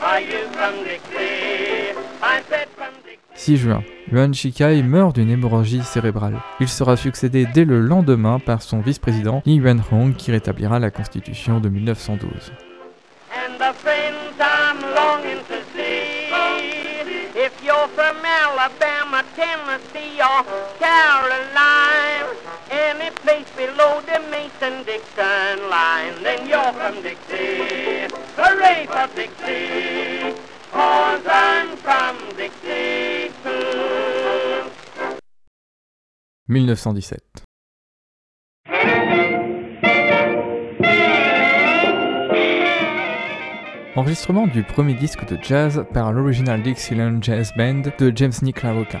[0.00, 1.98] Are you from Dixie?
[2.22, 3.18] I said from Dixie.
[3.34, 3.82] 6 juin.
[4.12, 6.36] Yuan Shikai meurt d'une hémorragie cérébrale.
[6.60, 11.58] Il sera succédé dès le lendemain par son vice-président Li Yuanhong qui rétablira la constitution
[11.58, 12.52] de 1912.
[18.64, 20.42] Alabama, Tennessee, or
[20.78, 22.34] Carolina,
[22.70, 28.08] any place below the Mason-Dixon line, then you're from Dixie.
[28.38, 30.34] Hooray for Dixie,
[30.72, 34.70] cause I'm from Dixie too.
[36.46, 37.18] 1917.
[43.96, 49.00] Enregistrement du premier disque de jazz par l'Original Dixieland Jazz Band de James Nick LaRocca.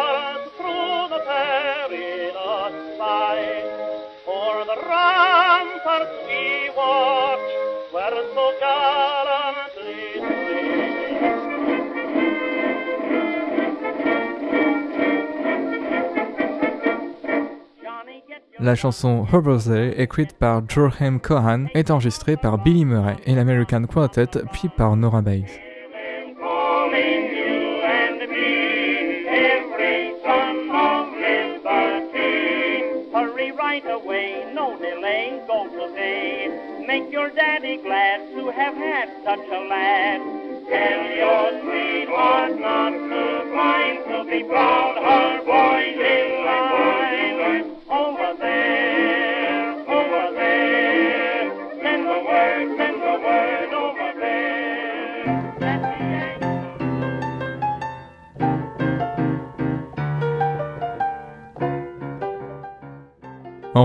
[18.61, 23.85] La chanson Her Birthday, écrite par Jorhem Cohan, est enregistrée par Billy Murray et l'American
[23.85, 25.70] Quartet, puis par Nora Bayes.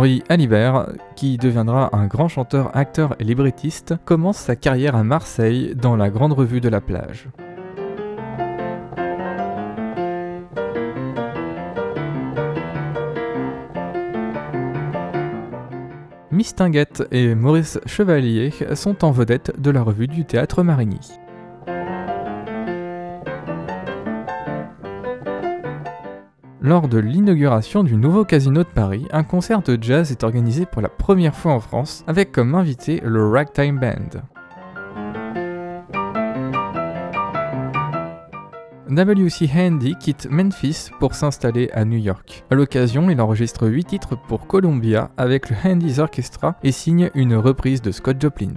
[0.07, 0.87] Henri Alibert,
[1.17, 6.11] qui deviendra un grand chanteur, acteur et librettiste, commence sa carrière à Marseille dans la
[6.11, 7.29] Grande Revue de la Plage.
[16.31, 21.19] Mistinguette et Maurice Chevalier sont en vedette de la revue du théâtre Marigny.
[26.67, 30.83] Lors de l'inauguration du nouveau casino de Paris, un concert de jazz est organisé pour
[30.83, 34.21] la première fois en France avec comme invité le Ragtime Band.
[38.91, 39.49] W.C.
[39.55, 42.45] Handy quitte Memphis pour s'installer à New York.
[42.51, 47.37] À l'occasion, il enregistre 8 titres pour Columbia avec le Handy's Orchestra et signe une
[47.37, 48.55] reprise de Scott Joplin.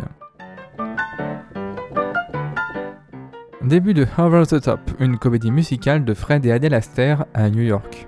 [3.61, 7.61] Début de Over the Top, une comédie musicale de Fred et Adele Astaire à New
[7.61, 8.07] York.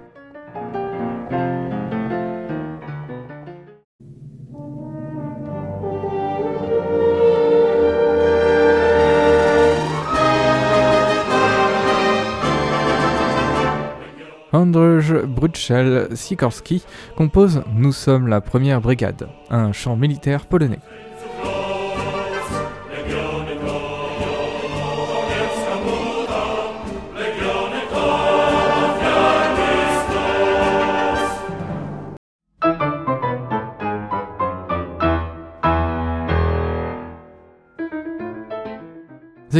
[14.53, 16.85] Andrzej Brutschel Sikorski
[17.17, 20.79] compose Nous sommes la première brigade, un chant militaire polonais.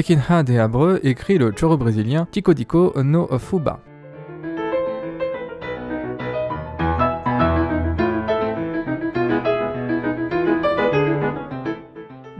[0.02, 3.80] Zekinha de Abreu écrit le choro brésilien Tico Tico no Fuba.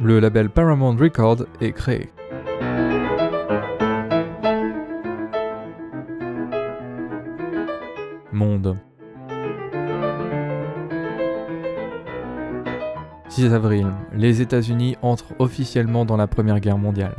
[0.02, 2.10] Le label Paramount Record est créé.
[8.32, 8.76] Monde.
[13.30, 17.16] 6 avril, les États-Unis entrent officiellement dans la Première Guerre mondiale.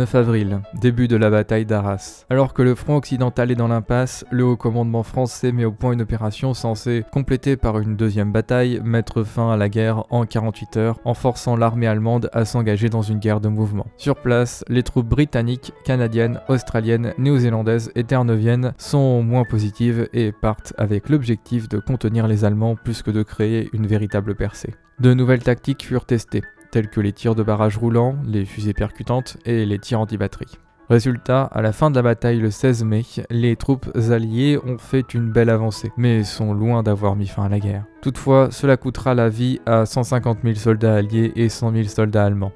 [0.00, 2.24] 9 avril, début de la bataille d'Arras.
[2.30, 5.92] Alors que le front occidental est dans l'impasse, le haut commandement français met au point
[5.92, 10.76] une opération censée, complétée par une deuxième bataille, mettre fin à la guerre en 48
[10.78, 13.88] heures, en forçant l'armée allemande à s'engager dans une guerre de mouvement.
[13.98, 20.72] Sur place, les troupes britanniques, canadiennes, australiennes, néo-zélandaises et terre-neuviennes sont moins positives et partent
[20.78, 24.74] avec l'objectif de contenir les Allemands plus que de créer une véritable percée.
[24.98, 29.36] De nouvelles tactiques furent testées tels que les tirs de barrage roulants, les fusées percutantes
[29.44, 30.58] et les tirs anti-batterie.
[30.90, 35.14] Résultat, à la fin de la bataille le 16 mai, les troupes alliées ont fait
[35.14, 37.84] une belle avancée, mais sont loin d'avoir mis fin à la guerre.
[38.02, 42.52] Toutefois, cela coûtera la vie à 150 000 soldats alliés et 100 000 soldats allemands.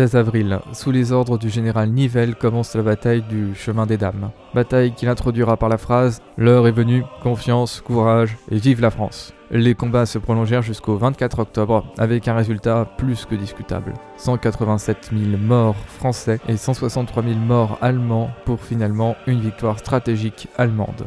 [0.00, 4.30] 16 avril, sous les ordres du général Nivelle commence la bataille du chemin des dames.
[4.54, 9.34] Bataille qu'il introduira par la phrase L'heure est venue, confiance, courage et vive la France.
[9.50, 13.92] Les combats se prolongèrent jusqu'au 24 octobre avec un résultat plus que discutable.
[14.16, 21.04] 187 000 morts français et 163 000 morts allemands pour finalement une victoire stratégique allemande.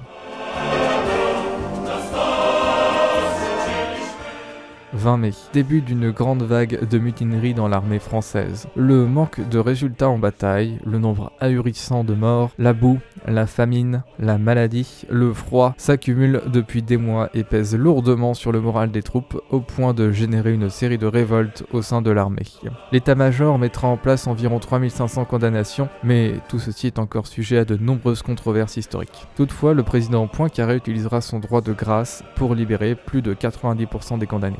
[4.93, 8.67] 20 mai, début d'une grande vague de mutinerie dans l'armée française.
[8.75, 14.03] Le manque de résultats en bataille, le nombre ahurissant de morts, la boue, la famine,
[14.19, 19.03] la maladie, le froid s'accumulent depuis des mois et pèsent lourdement sur le moral des
[19.03, 22.45] troupes au point de générer une série de révoltes au sein de l'armée.
[22.91, 27.77] L'état-major mettra en place environ 3500 condamnations, mais tout ceci est encore sujet à de
[27.77, 29.27] nombreuses controverses historiques.
[29.35, 34.27] Toutefois, le président Poincaré utilisera son droit de grâce pour libérer plus de 90% des
[34.27, 34.57] condamnés.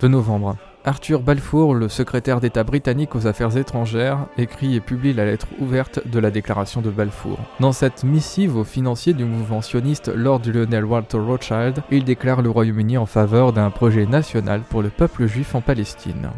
[0.00, 0.56] De novembre.
[0.84, 6.06] Arthur Balfour, le secrétaire d'État britannique aux affaires étrangères, écrit et publie la lettre ouverte
[6.06, 7.36] de la déclaration de Balfour.
[7.58, 12.50] Dans cette missive aux financiers du mouvement sioniste Lord Lionel Walter Rothschild, il déclare le
[12.50, 16.30] Royaume-Uni en faveur d'un projet national pour le peuple juif en Palestine.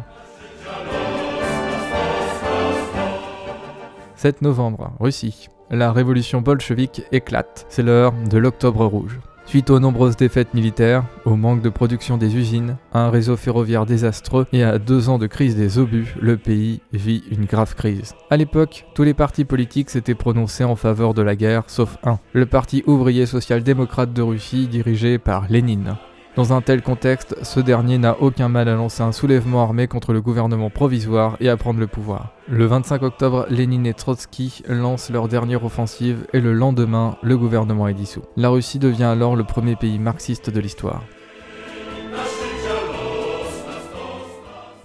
[4.15, 5.49] 7 novembre, Russie.
[5.69, 7.65] La révolution bolchevique éclate.
[7.69, 9.19] C'est l'heure de l'Octobre rouge.
[9.51, 13.85] Suite aux nombreuses défaites militaires, au manque de production des usines, à un réseau ferroviaire
[13.85, 18.15] désastreux et à deux ans de crise des obus, le pays vit une grave crise.
[18.29, 22.17] À l'époque, tous les partis politiques s'étaient prononcés en faveur de la guerre, sauf un,
[22.31, 25.97] le Parti ouvrier social-démocrate de Russie dirigé par Lénine.
[26.37, 30.13] Dans un tel contexte, ce dernier n'a aucun mal à lancer un soulèvement armé contre
[30.13, 32.31] le gouvernement provisoire et à prendre le pouvoir.
[32.47, 37.89] Le 25 octobre, Lénine et Trotsky lancent leur dernière offensive et le lendemain, le gouvernement
[37.89, 38.23] est dissous.
[38.37, 41.03] La Russie devient alors le premier pays marxiste de l'histoire.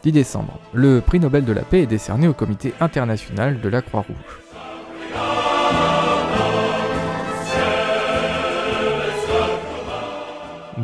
[0.02, 3.82] 10 décembre, le prix Nobel de la paix est décerné au Comité international de la
[3.82, 5.55] Croix-Rouge.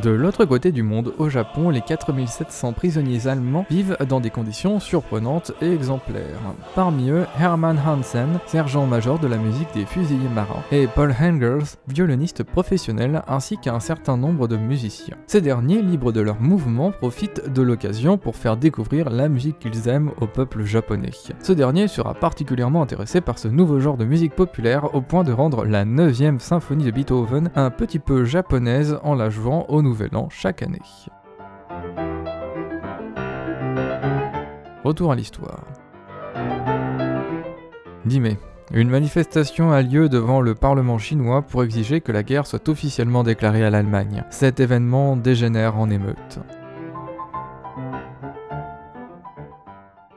[0.01, 4.81] De l'autre côté du monde, au Japon, les 4700 prisonniers allemands vivent dans des conditions
[4.81, 6.41] surprenantes et exemplaires.
[6.75, 12.43] Parmi eux, Hermann Hansen, sergent-major de la musique des fusiliers marins, et Paul Hengers, violoniste
[12.43, 15.19] professionnel, ainsi qu'un certain nombre de musiciens.
[15.27, 19.89] Ces derniers, libres de leur mouvement, profitent de l'occasion pour faire découvrir la musique qu'ils
[19.89, 21.11] aiment au peuple japonais.
[21.43, 25.33] Ce dernier sera particulièrement intéressé par ce nouveau genre de musique populaire au point de
[25.33, 30.17] rendre la 9e symphonie de Beethoven un petit peu japonaise en la jouant au Nouvel
[30.17, 30.81] An chaque année.
[34.85, 35.65] Retour à l'histoire.
[38.07, 38.39] 10 mai.
[38.73, 43.23] Une manifestation a lieu devant le Parlement chinois pour exiger que la guerre soit officiellement
[43.23, 44.25] déclarée à l'Allemagne.
[44.31, 46.41] Cet événement dégénère en émeute.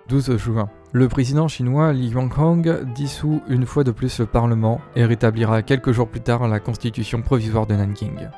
[0.07, 0.69] 12 juin.
[0.93, 5.91] Le président chinois Li Yuanhong dissout une fois de plus le Parlement et rétablira quelques
[5.91, 8.29] jours plus tard la constitution provisoire de Nanking.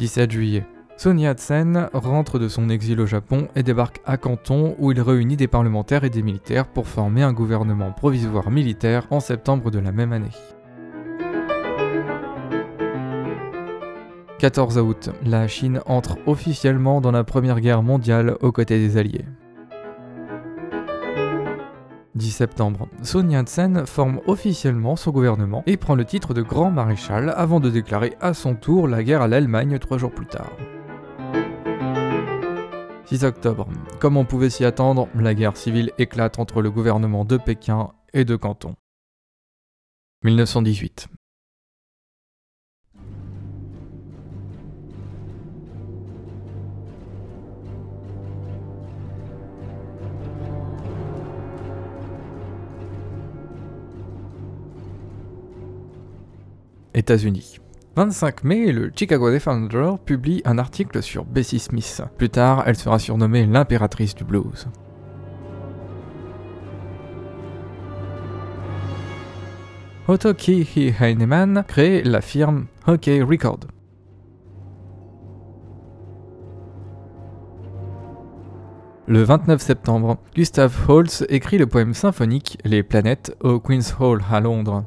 [0.00, 0.66] 17 juillet.
[0.96, 5.36] Sun Yat-sen rentre de son exil au Japon et débarque à Canton où il réunit
[5.36, 9.92] des parlementaires et des militaires pour former un gouvernement provisoire militaire en septembre de la
[9.92, 10.30] même année.
[14.38, 19.26] 14 août, la Chine entre officiellement dans la Première Guerre mondiale aux côtés des Alliés.
[22.16, 27.32] 10 septembre, Sun Yat-sen forme officiellement son gouvernement et prend le titre de grand maréchal
[27.36, 30.50] avant de déclarer à son tour la guerre à l'Allemagne trois jours plus tard.
[33.04, 33.68] 6 octobre,
[34.00, 38.24] comme on pouvait s'y attendre, la guerre civile éclate entre le gouvernement de Pékin et
[38.24, 38.74] de Canton.
[40.24, 41.08] 1918.
[56.94, 57.58] États-Unis.
[57.96, 62.02] 25 mai, le Chicago Defender publie un article sur Bessie Smith.
[62.16, 64.68] Plus tard, elle sera surnommée l'impératrice du blues.
[70.08, 73.60] Otto Kihi Heinemann crée la firme Hockey Record.
[79.06, 84.40] Le 29 septembre, Gustav Holst écrit le poème symphonique Les planètes au Queen's Hall à
[84.40, 84.84] Londres.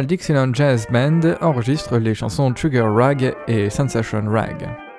[0.00, 4.91] Dixieland Jazz Band enregistre les chansons Trigger Rag et Sensation Rag.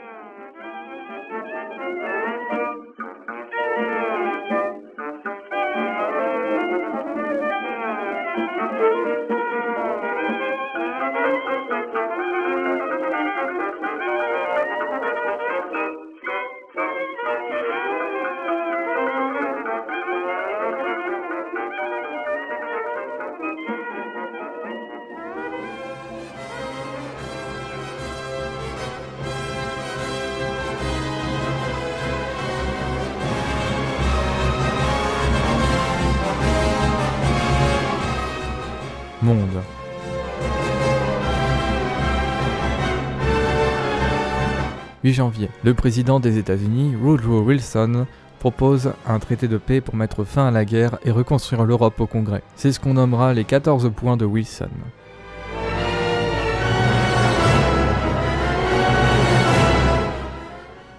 [45.13, 48.07] 8 janvier, le président des États-Unis, Woodrow Wilson,
[48.39, 52.07] propose un traité de paix pour mettre fin à la guerre et reconstruire l'Europe au
[52.07, 52.41] Congrès.
[52.55, 54.71] C'est ce qu'on nommera les 14 points de Wilson.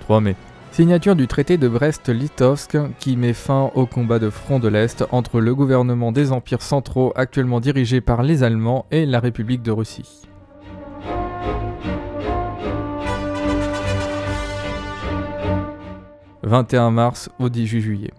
[0.02, 0.36] 3 mai.
[0.70, 5.40] Signature du traité de Brest-Litovsk qui met fin au combat de front de l'Est entre
[5.40, 10.22] le gouvernement des empires centraux actuellement dirigé par les Allemands et la République de Russie.
[16.45, 18.12] «21 mars au 18 juillet.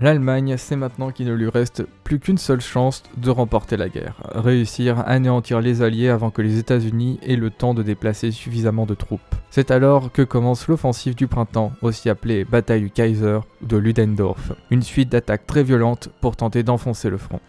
[0.00, 4.14] L'Allemagne sait maintenant qu'il ne lui reste plus qu'une seule chance de remporter la guerre,
[4.32, 8.86] réussir à anéantir les Alliés avant que les États-Unis aient le temps de déplacer suffisamment
[8.86, 9.20] de troupes.
[9.50, 14.82] C'est alors que commence l'offensive du printemps, aussi appelée bataille du Kaiser de Ludendorff, une
[14.82, 17.40] suite d'attaques très violentes pour tenter d'enfoncer le front.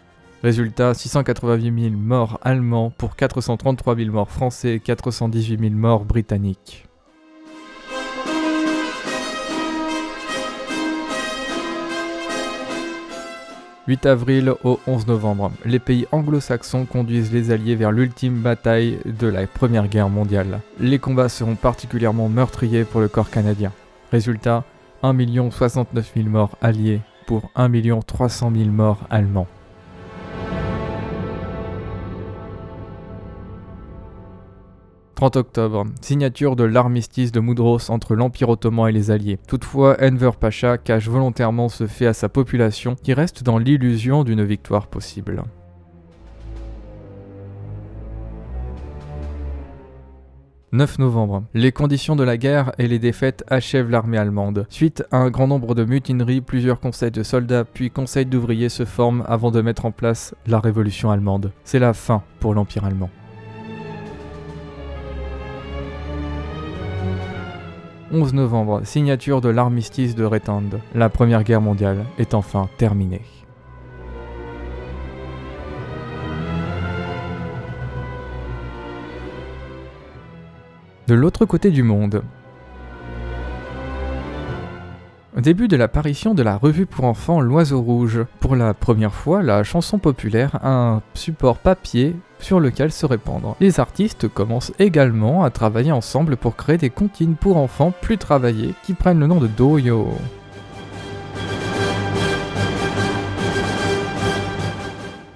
[0.42, 6.89] Résultat, 688 000 morts allemands pour 433 000 morts français et 418 000 morts britanniques.
[13.90, 19.26] 8 avril au 11 novembre, les pays anglo-saxons conduisent les Alliés vers l'ultime bataille de
[19.26, 20.60] la Première Guerre mondiale.
[20.78, 23.72] Les combats seront particulièrement meurtriers pour le corps canadien.
[24.12, 24.62] Résultat,
[25.02, 27.68] 1 69 000 morts alliés pour 1
[28.06, 29.48] 300 000 morts allemands.
[35.20, 39.38] 30 octobre, signature de l'armistice de Moudros entre l'Empire ottoman et les Alliés.
[39.46, 44.42] Toutefois, Enver Pacha cache volontairement ce fait à sa population qui reste dans l'illusion d'une
[44.42, 45.42] victoire possible.
[50.72, 51.44] «9 novembre.
[51.52, 54.66] Les conditions de la guerre et les défaites achèvent l'armée allemande.
[54.70, 58.86] Suite à un grand nombre de mutineries, plusieurs conseils de soldats puis conseils d'ouvriers se
[58.86, 61.52] forment avant de mettre en place la révolution allemande.
[61.64, 63.10] C'est la fin pour l'Empire allemand.
[68.12, 70.80] 11 novembre, signature de l'armistice de Rétande.
[70.94, 73.22] La Première Guerre mondiale est enfin terminée.
[81.06, 82.22] De l'autre côté du monde.
[85.36, 89.62] Début de l'apparition de la revue pour enfants L'Oiseau Rouge, pour la première fois, la
[89.62, 93.56] chanson populaire a un support papier sur lequel se répandre.
[93.60, 98.74] Les artistes commencent également à travailler ensemble pour créer des comptines pour enfants plus travaillées
[98.82, 100.08] qui prennent le nom de Doyo.«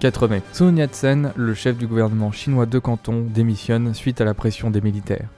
[0.00, 0.42] 4 mai.
[0.52, 4.82] Sun Yat-sen, le chef du gouvernement chinois de Canton, démissionne suite à la pression des
[4.82, 5.28] militaires.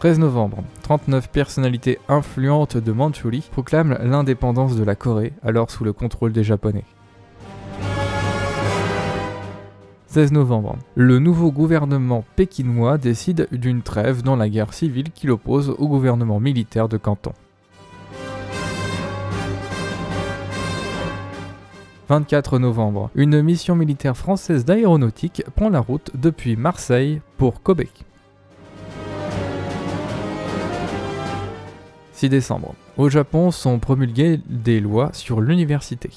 [0.03, 5.93] 13 novembre, 39 personnalités influentes de Mandchourie proclament l'indépendance de la Corée, alors sous le
[5.93, 6.83] contrôle des Japonais.
[10.07, 15.73] 16 novembre, le nouveau gouvernement pékinois décide d'une trêve dans la guerre civile qui l'oppose
[15.77, 17.31] au gouvernement militaire de Canton.
[22.09, 27.83] 24 novembre, une mission militaire française d'aéronautique prend la route depuis Marseille pour Kobe.
[32.23, 32.73] 6 décembre.
[32.95, 36.09] Au Japon sont promulguées des lois sur l'université.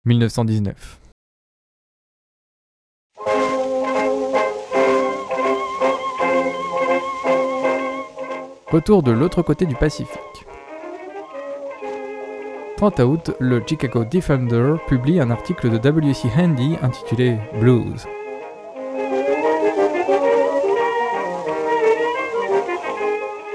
[0.04, 1.09] «1919.
[8.70, 10.46] Retour de l'autre côté du Pacifique.
[12.76, 16.28] 30 août, le Chicago Defender publie un article de W.C.
[16.38, 18.06] Handy intitulé Blues.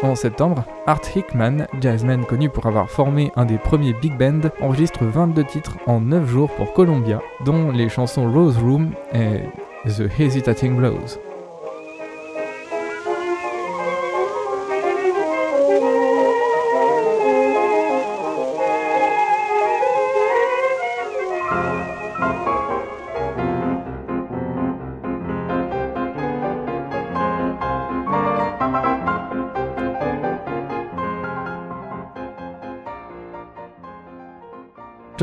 [0.03, 5.05] En septembre, Art Hickman, jazzman connu pour avoir formé un des premiers big bands, enregistre
[5.05, 9.43] 22 titres en 9 jours pour Columbia, dont les chansons Rose Room et
[9.88, 11.20] The Hesitating Blues.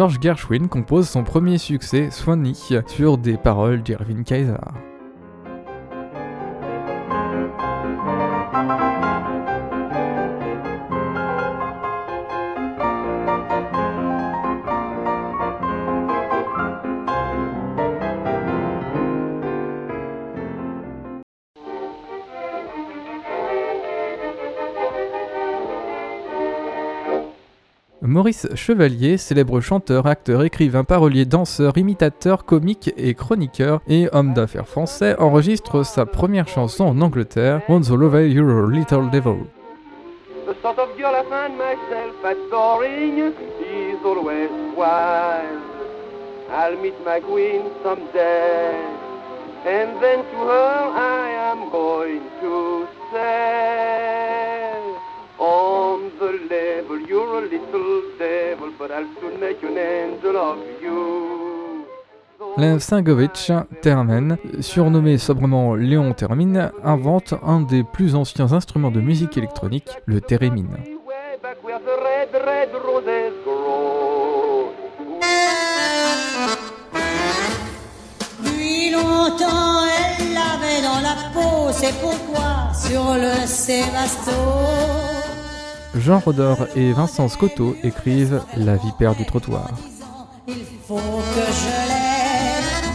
[0.02, 2.56] George Gershwin compose son premier succès, Swanee,
[2.88, 4.56] sur des paroles d'Irving Kaiser.
[28.22, 34.68] Maurice Chevalier, célèbre chanteur, acteur, écrivain, parolier, danseur, imitateur, comique et chroniqueur et homme d'affaires
[34.68, 39.38] français, enregistre sa première chanson en Angleterre, Once All Over Your Little Devil.
[40.46, 44.50] The sort of girl I find myself adoring is always.
[46.48, 48.76] I'll meet my queen someday,
[49.66, 53.91] and then I am going to say,
[56.32, 61.84] The level, you're a little devil, but I'll soon make an angel of you.
[62.56, 63.52] Lev Singovich
[63.82, 70.22] Termen, surnommé sobrement Léon Termine, invente un des plus anciens instruments de musique électronique, le
[70.22, 70.78] thérémine.
[78.90, 85.21] Longtemps, elle l'avait dans la peau, c'est pourquoi sur le Sévasto.
[85.94, 89.70] Jean Rodor et Vincent Scotto écrivent La vipère du trottoir.
[90.48, 92.92] Il faut que je l'aide.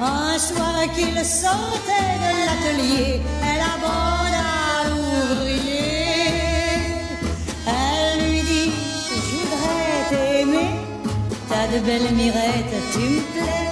[0.00, 5.88] Un soir qu'il sortait de l'atelier, elle à l'ouvrier.
[7.66, 8.70] Elle lui dit
[9.14, 10.70] Je voudrais t'aimer,
[11.48, 13.70] t'as de belles mirettes, tu me plais.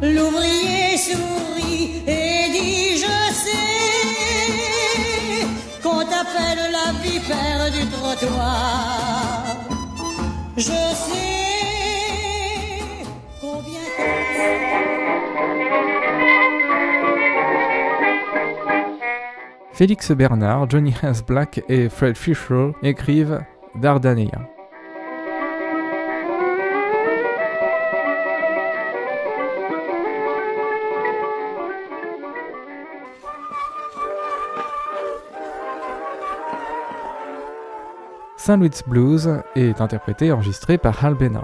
[0.00, 2.17] L'ouvrier sourit et
[19.72, 23.40] Félix Bernard, Johnny Hans Black et Fred Fisher écrivent
[23.80, 24.57] Dardanella.
[38.48, 41.42] Saint Louis Blues est interprété et enregistré par Hal down.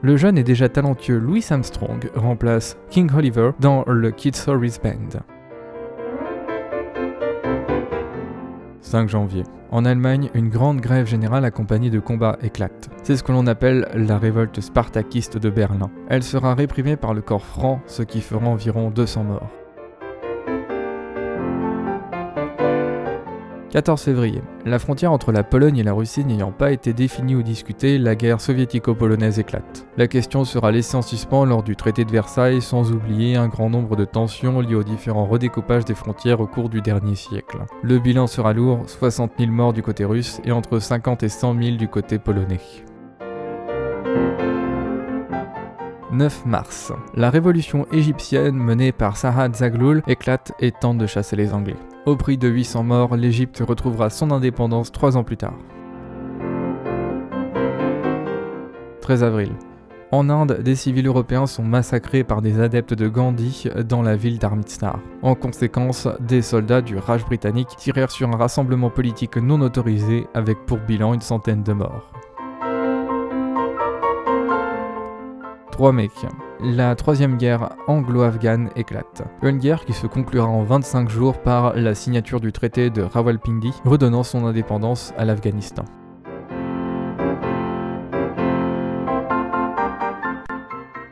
[0.00, 5.20] Le jeune et déjà talentueux Louis Armstrong remplace King Oliver dans le Kid Stories Band.
[8.94, 9.42] 5 janvier.
[9.72, 12.90] En Allemagne, une grande grève générale accompagnée de combats éclate.
[13.02, 15.90] C'est ce que l'on appelle la révolte spartakiste de Berlin.
[16.08, 19.50] Elle sera réprimée par le corps franc, ce qui fera environ 200 morts.
[23.74, 24.40] 14 février.
[24.64, 28.14] La frontière entre la Pologne et la Russie n'ayant pas été définie ou discutée, la
[28.14, 29.84] guerre soviético-polonaise éclate.
[29.96, 33.70] La question sera laissée en suspens lors du traité de Versailles, sans oublier un grand
[33.70, 37.58] nombre de tensions liées aux différents redécoupages des frontières au cours du dernier siècle.
[37.82, 41.60] Le bilan sera lourd, 60 000 morts du côté russe et entre 50 et 100
[41.60, 42.60] 000 du côté polonais.
[46.14, 46.92] 9 mars.
[47.16, 51.76] La révolution égyptienne menée par Sarhat Zaghloul éclate et tente de chasser les Anglais.
[52.06, 55.58] Au prix de 800 morts, l'Égypte retrouvera son indépendance trois ans plus tard.
[59.00, 59.50] 13 avril.
[60.12, 64.38] En Inde, des civils européens sont massacrés par des adeptes de Gandhi dans la ville
[64.38, 65.00] d'Amritsar.
[65.22, 70.64] En conséquence, des soldats du Raj britannique tirèrent sur un rassemblement politique non autorisé avec
[70.66, 72.12] pour bilan une centaine de morts.
[75.74, 76.08] 3 mai.
[76.60, 79.24] La troisième guerre anglo-afghane éclate.
[79.42, 83.72] Une guerre qui se conclura en 25 jours par la signature du traité de Rawalpindi,
[83.84, 85.84] redonnant son indépendance à l'Afghanistan.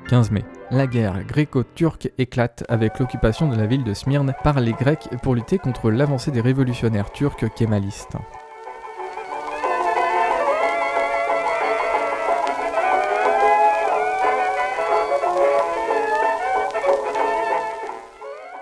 [0.09, 0.45] 15 mai.
[0.71, 5.35] La guerre gréco-turque éclate avec l'occupation de la ville de Smyrne par les Grecs pour
[5.35, 8.17] lutter contre l'avancée des révolutionnaires turcs kémalistes.«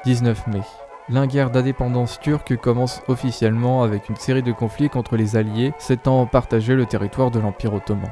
[0.05, 0.62] 19 mai.
[1.11, 6.24] La guerre d'indépendance turque commence officiellement avec une série de conflits contre les Alliés s'étant
[6.24, 8.11] partagé le territoire de l'Empire ottoman.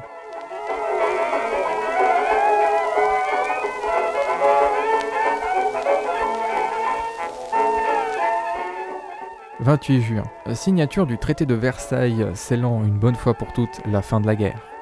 [9.61, 10.23] 28 juin.
[10.53, 14.35] Signature du traité de Versailles scellant une bonne fois pour toutes la fin de la
[14.35, 14.78] guerre.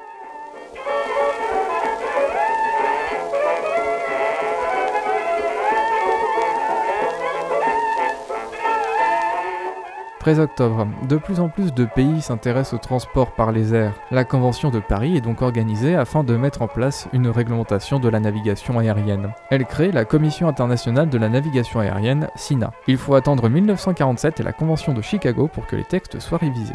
[10.28, 10.86] 13 octobre.
[11.08, 13.94] De plus en plus de pays s'intéressent au transport par les airs.
[14.10, 18.10] La Convention de Paris est donc organisée afin de mettre en place une réglementation de
[18.10, 19.32] la navigation aérienne.
[19.48, 22.72] Elle crée la Commission internationale de la navigation aérienne, SINA.
[22.86, 26.74] Il faut attendre 1947 et la Convention de Chicago pour que les textes soient révisés.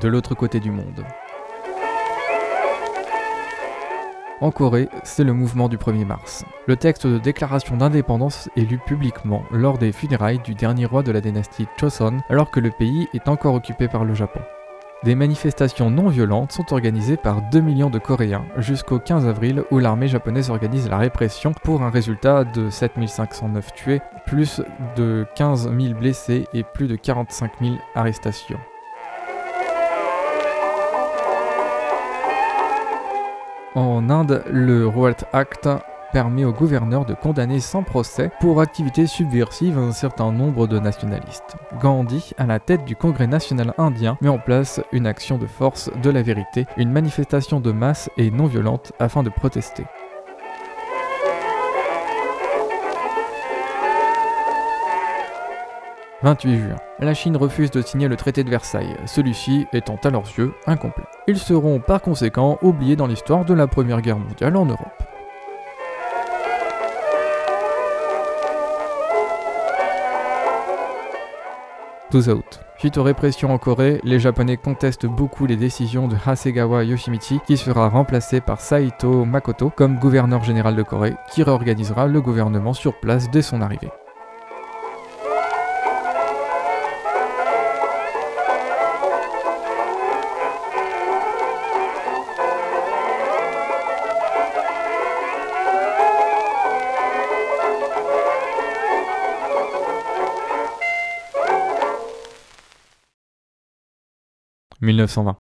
[0.00, 1.04] De l'autre côté du monde.
[4.40, 6.44] En Corée, c'est le mouvement du 1er mars.
[6.66, 11.12] Le texte de déclaration d'indépendance est lu publiquement lors des funérailles du dernier roi de
[11.12, 14.40] la dynastie Choson alors que le pays est encore occupé par le Japon.
[15.04, 19.78] Des manifestations non violentes sont organisées par 2 millions de Coréens jusqu'au 15 avril où
[19.78, 24.62] l'armée japonaise organise la répression pour un résultat de 7509 tués, plus
[24.96, 28.58] de 15 000 blessés et plus de 45 000 arrestations.
[33.74, 35.68] En Inde, le Rowlatt Act
[36.12, 41.56] permet au gouverneur de condamner sans procès pour activité subversive un certain nombre de nationalistes.
[41.80, 45.90] Gandhi, à la tête du Congrès national indien, met en place une action de force
[46.04, 49.84] de la vérité, une manifestation de masse et non violente afin de protester.
[56.24, 56.76] «28 juin.
[57.00, 61.04] La Chine refuse de signer le traité de Versailles, celui-ci étant à leurs yeux incomplet.
[61.26, 65.02] Ils seront par conséquent oubliés dans l'histoire de la Première Guerre mondiale en Europe.
[72.10, 72.60] 12 août.
[72.78, 77.58] Suite aux répressions en Corée, les Japonais contestent beaucoup les décisions de Hasegawa Yoshimichi qui
[77.58, 82.98] sera remplacé par Saito Makoto comme gouverneur général de Corée qui réorganisera le gouvernement sur
[82.98, 83.90] place dès son arrivée.
[104.84, 105.36] «1920.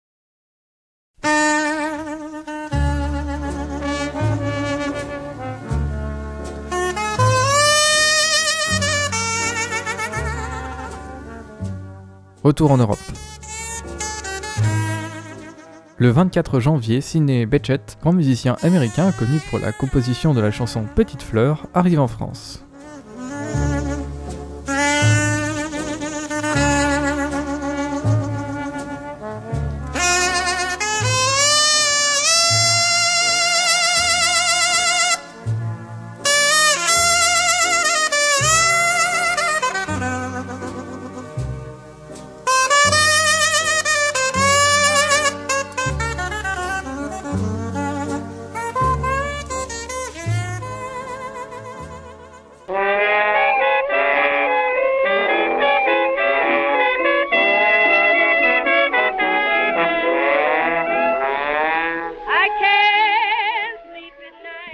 [12.44, 12.98] Retour en Europe.
[15.98, 20.86] Le 24 janvier, Sidney Bechet, grand musicien américain connu pour la composition de la chanson
[20.96, 22.66] Petite Fleur, arrive en France.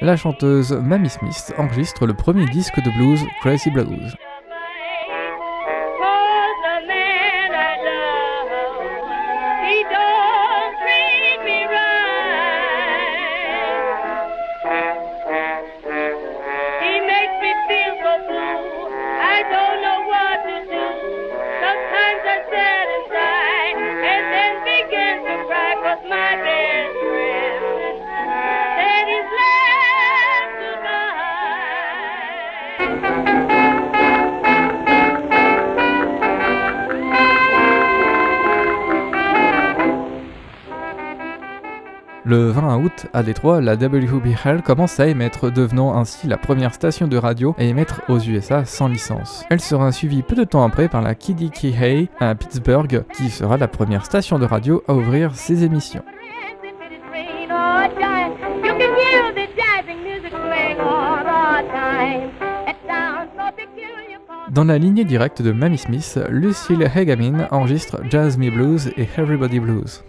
[0.08, 4.16] La chanteuse Mamie Smith enregistre le premier disque de blues Crazy Blues.
[42.98, 47.08] Le 20 août, à Détroit, la WBHL commence à émettre, devenant ainsi la première station
[47.08, 49.46] de radio à émettre aux USA sans licence.
[49.50, 53.68] Elle sera suivie peu de temps après par la KDKA à Pittsburgh, qui sera la
[53.68, 56.04] première station de radio à ouvrir ses émissions.
[64.50, 69.60] Dans la lignée directe de Mamie Smith, Lucille Hegamin enregistre Jazz Me Blues et Everybody
[69.60, 70.04] Blues.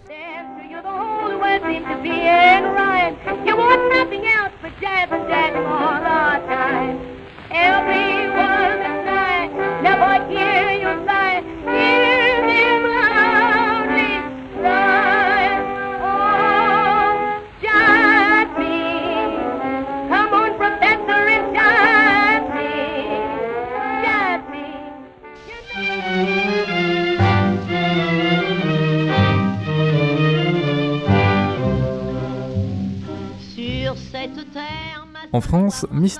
[35.91, 36.19] Miss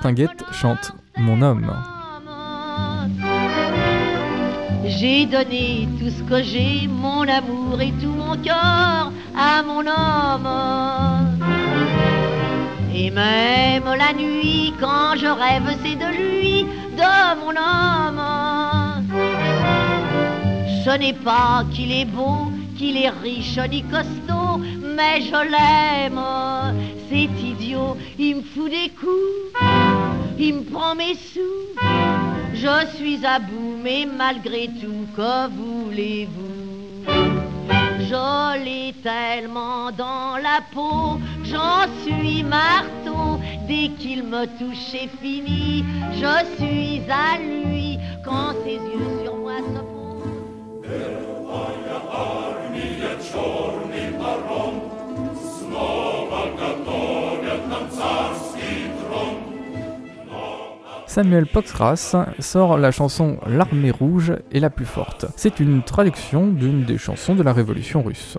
[0.51, 1.71] chante Mon homme.
[4.85, 10.49] J'ai donné tout ce que j'ai, mon amour et tout mon cœur à mon homme.
[12.93, 16.65] Et même la nuit, quand je rêve, c'est de lui,
[16.97, 18.21] de mon homme.
[20.83, 24.59] Ce n'est pas qu'il est beau, qu'il est riche ni costaud,
[24.95, 26.19] mais je l'aime.
[27.09, 29.51] C'est idiot, il me fout des coups,
[30.37, 31.73] il me prend mes sous.
[32.53, 36.69] Je suis à bout, mais malgré tout, que voulez-vous?
[37.99, 43.39] Je l'ai tellement dans la peau, j'en suis marteau.
[43.67, 45.83] Dès qu'il me touche, c'est fini.
[46.13, 49.99] Je suis à lui quand ses yeux sur moi se posent.
[61.09, 65.25] Samuel Poxras sort la chanson L'armée rouge est la plus forte.
[65.35, 68.37] C'est une traduction d'une des chansons de la Révolution russe.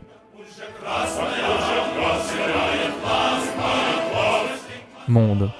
[5.08, 5.50] Monde.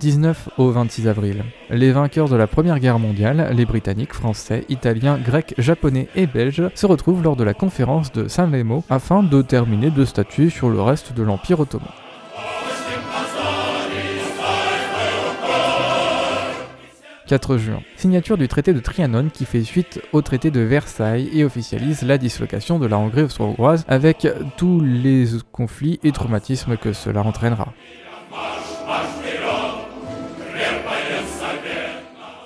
[0.00, 1.44] 19 au 26 avril.
[1.68, 6.70] Les vainqueurs de la Première Guerre mondiale, les Britanniques, Français, Italiens, Grecs, Japonais et Belges,
[6.74, 10.70] se retrouvent lors de la conférence de San Remo afin de terminer de statuer sur
[10.70, 11.86] le reste de l'Empire ottoman.
[17.26, 17.80] 4 juin.
[17.96, 22.18] Signature du traité de Trianon qui fait suite au traité de Versailles et officialise la
[22.18, 24.26] dislocation de la Hongrie austro-hongroise avec
[24.56, 27.72] tous les conflits et traumatismes que cela entraînera.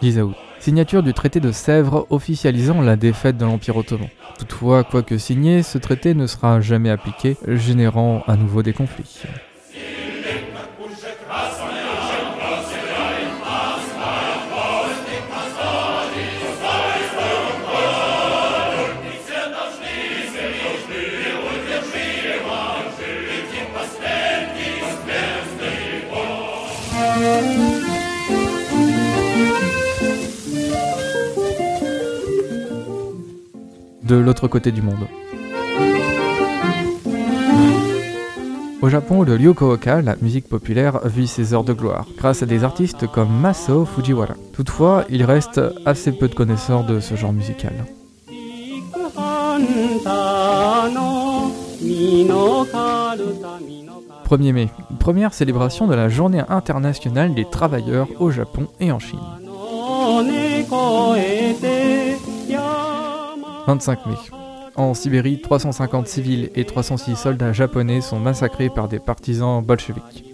[0.05, 0.35] 10 août.
[0.61, 4.09] Signature du traité de Sèvres officialisant la défaite de l'Empire ottoman.
[4.39, 9.23] Toutefois, quoique signé, ce traité ne sera jamais appliqué, générant à nouveau des conflits.
[34.17, 35.07] L'autre côté du monde.
[38.85, 42.65] Au Japon, le Ryukooka, la musique populaire, vit ses heures de gloire, grâce à des
[42.65, 44.35] artistes comme Masao Fujiwara.
[44.53, 47.73] Toutefois, il reste assez peu de connaisseurs de ce genre musical.
[54.29, 59.19] 1er mai, première célébration de la journée internationale des travailleurs au Japon et en Chine.
[63.67, 64.15] 25 mai.
[64.77, 70.25] En Sibérie, 350 civils et 306 soldats japonais sont massacrés par des partisans bolcheviks.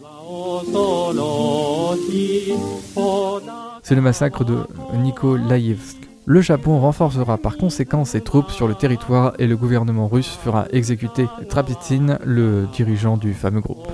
[3.83, 4.59] C'est le massacre de
[4.95, 5.97] Nikolaïevsk.
[6.26, 10.66] Le Japon renforcera par conséquent ses troupes sur le territoire et le gouvernement russe fera
[10.70, 13.89] exécuter Trapitsyn, le dirigeant du fameux groupe.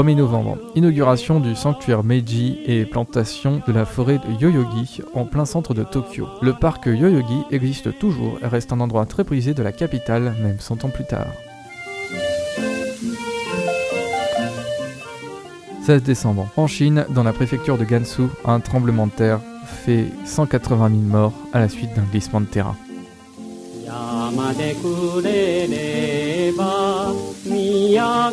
[0.00, 5.44] 1er novembre, inauguration du sanctuaire Meiji et plantation de la forêt de Yoyogi en plein
[5.44, 6.26] centre de Tokyo.
[6.40, 10.58] Le parc Yoyogi existe toujours et reste un endroit très prisé de la capitale, même
[10.58, 11.26] 100 ans plus tard.
[15.84, 20.88] 16 décembre, en Chine, dans la préfecture de Gansu, un tremblement de terre fait 180
[20.88, 22.76] 000 morts à la suite d'un glissement de terrain.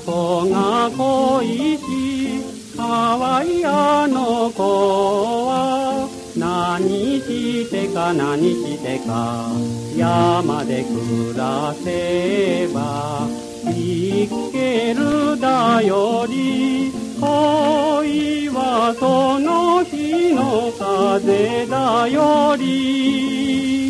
[0.06, 2.42] 都が恋し
[2.78, 9.52] かわいあの子は何してか何してか。
[9.98, 13.28] 山で暮らせば
[13.66, 23.87] 生けるだより恋はその日の風だより。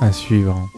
[0.00, 0.68] À suivre.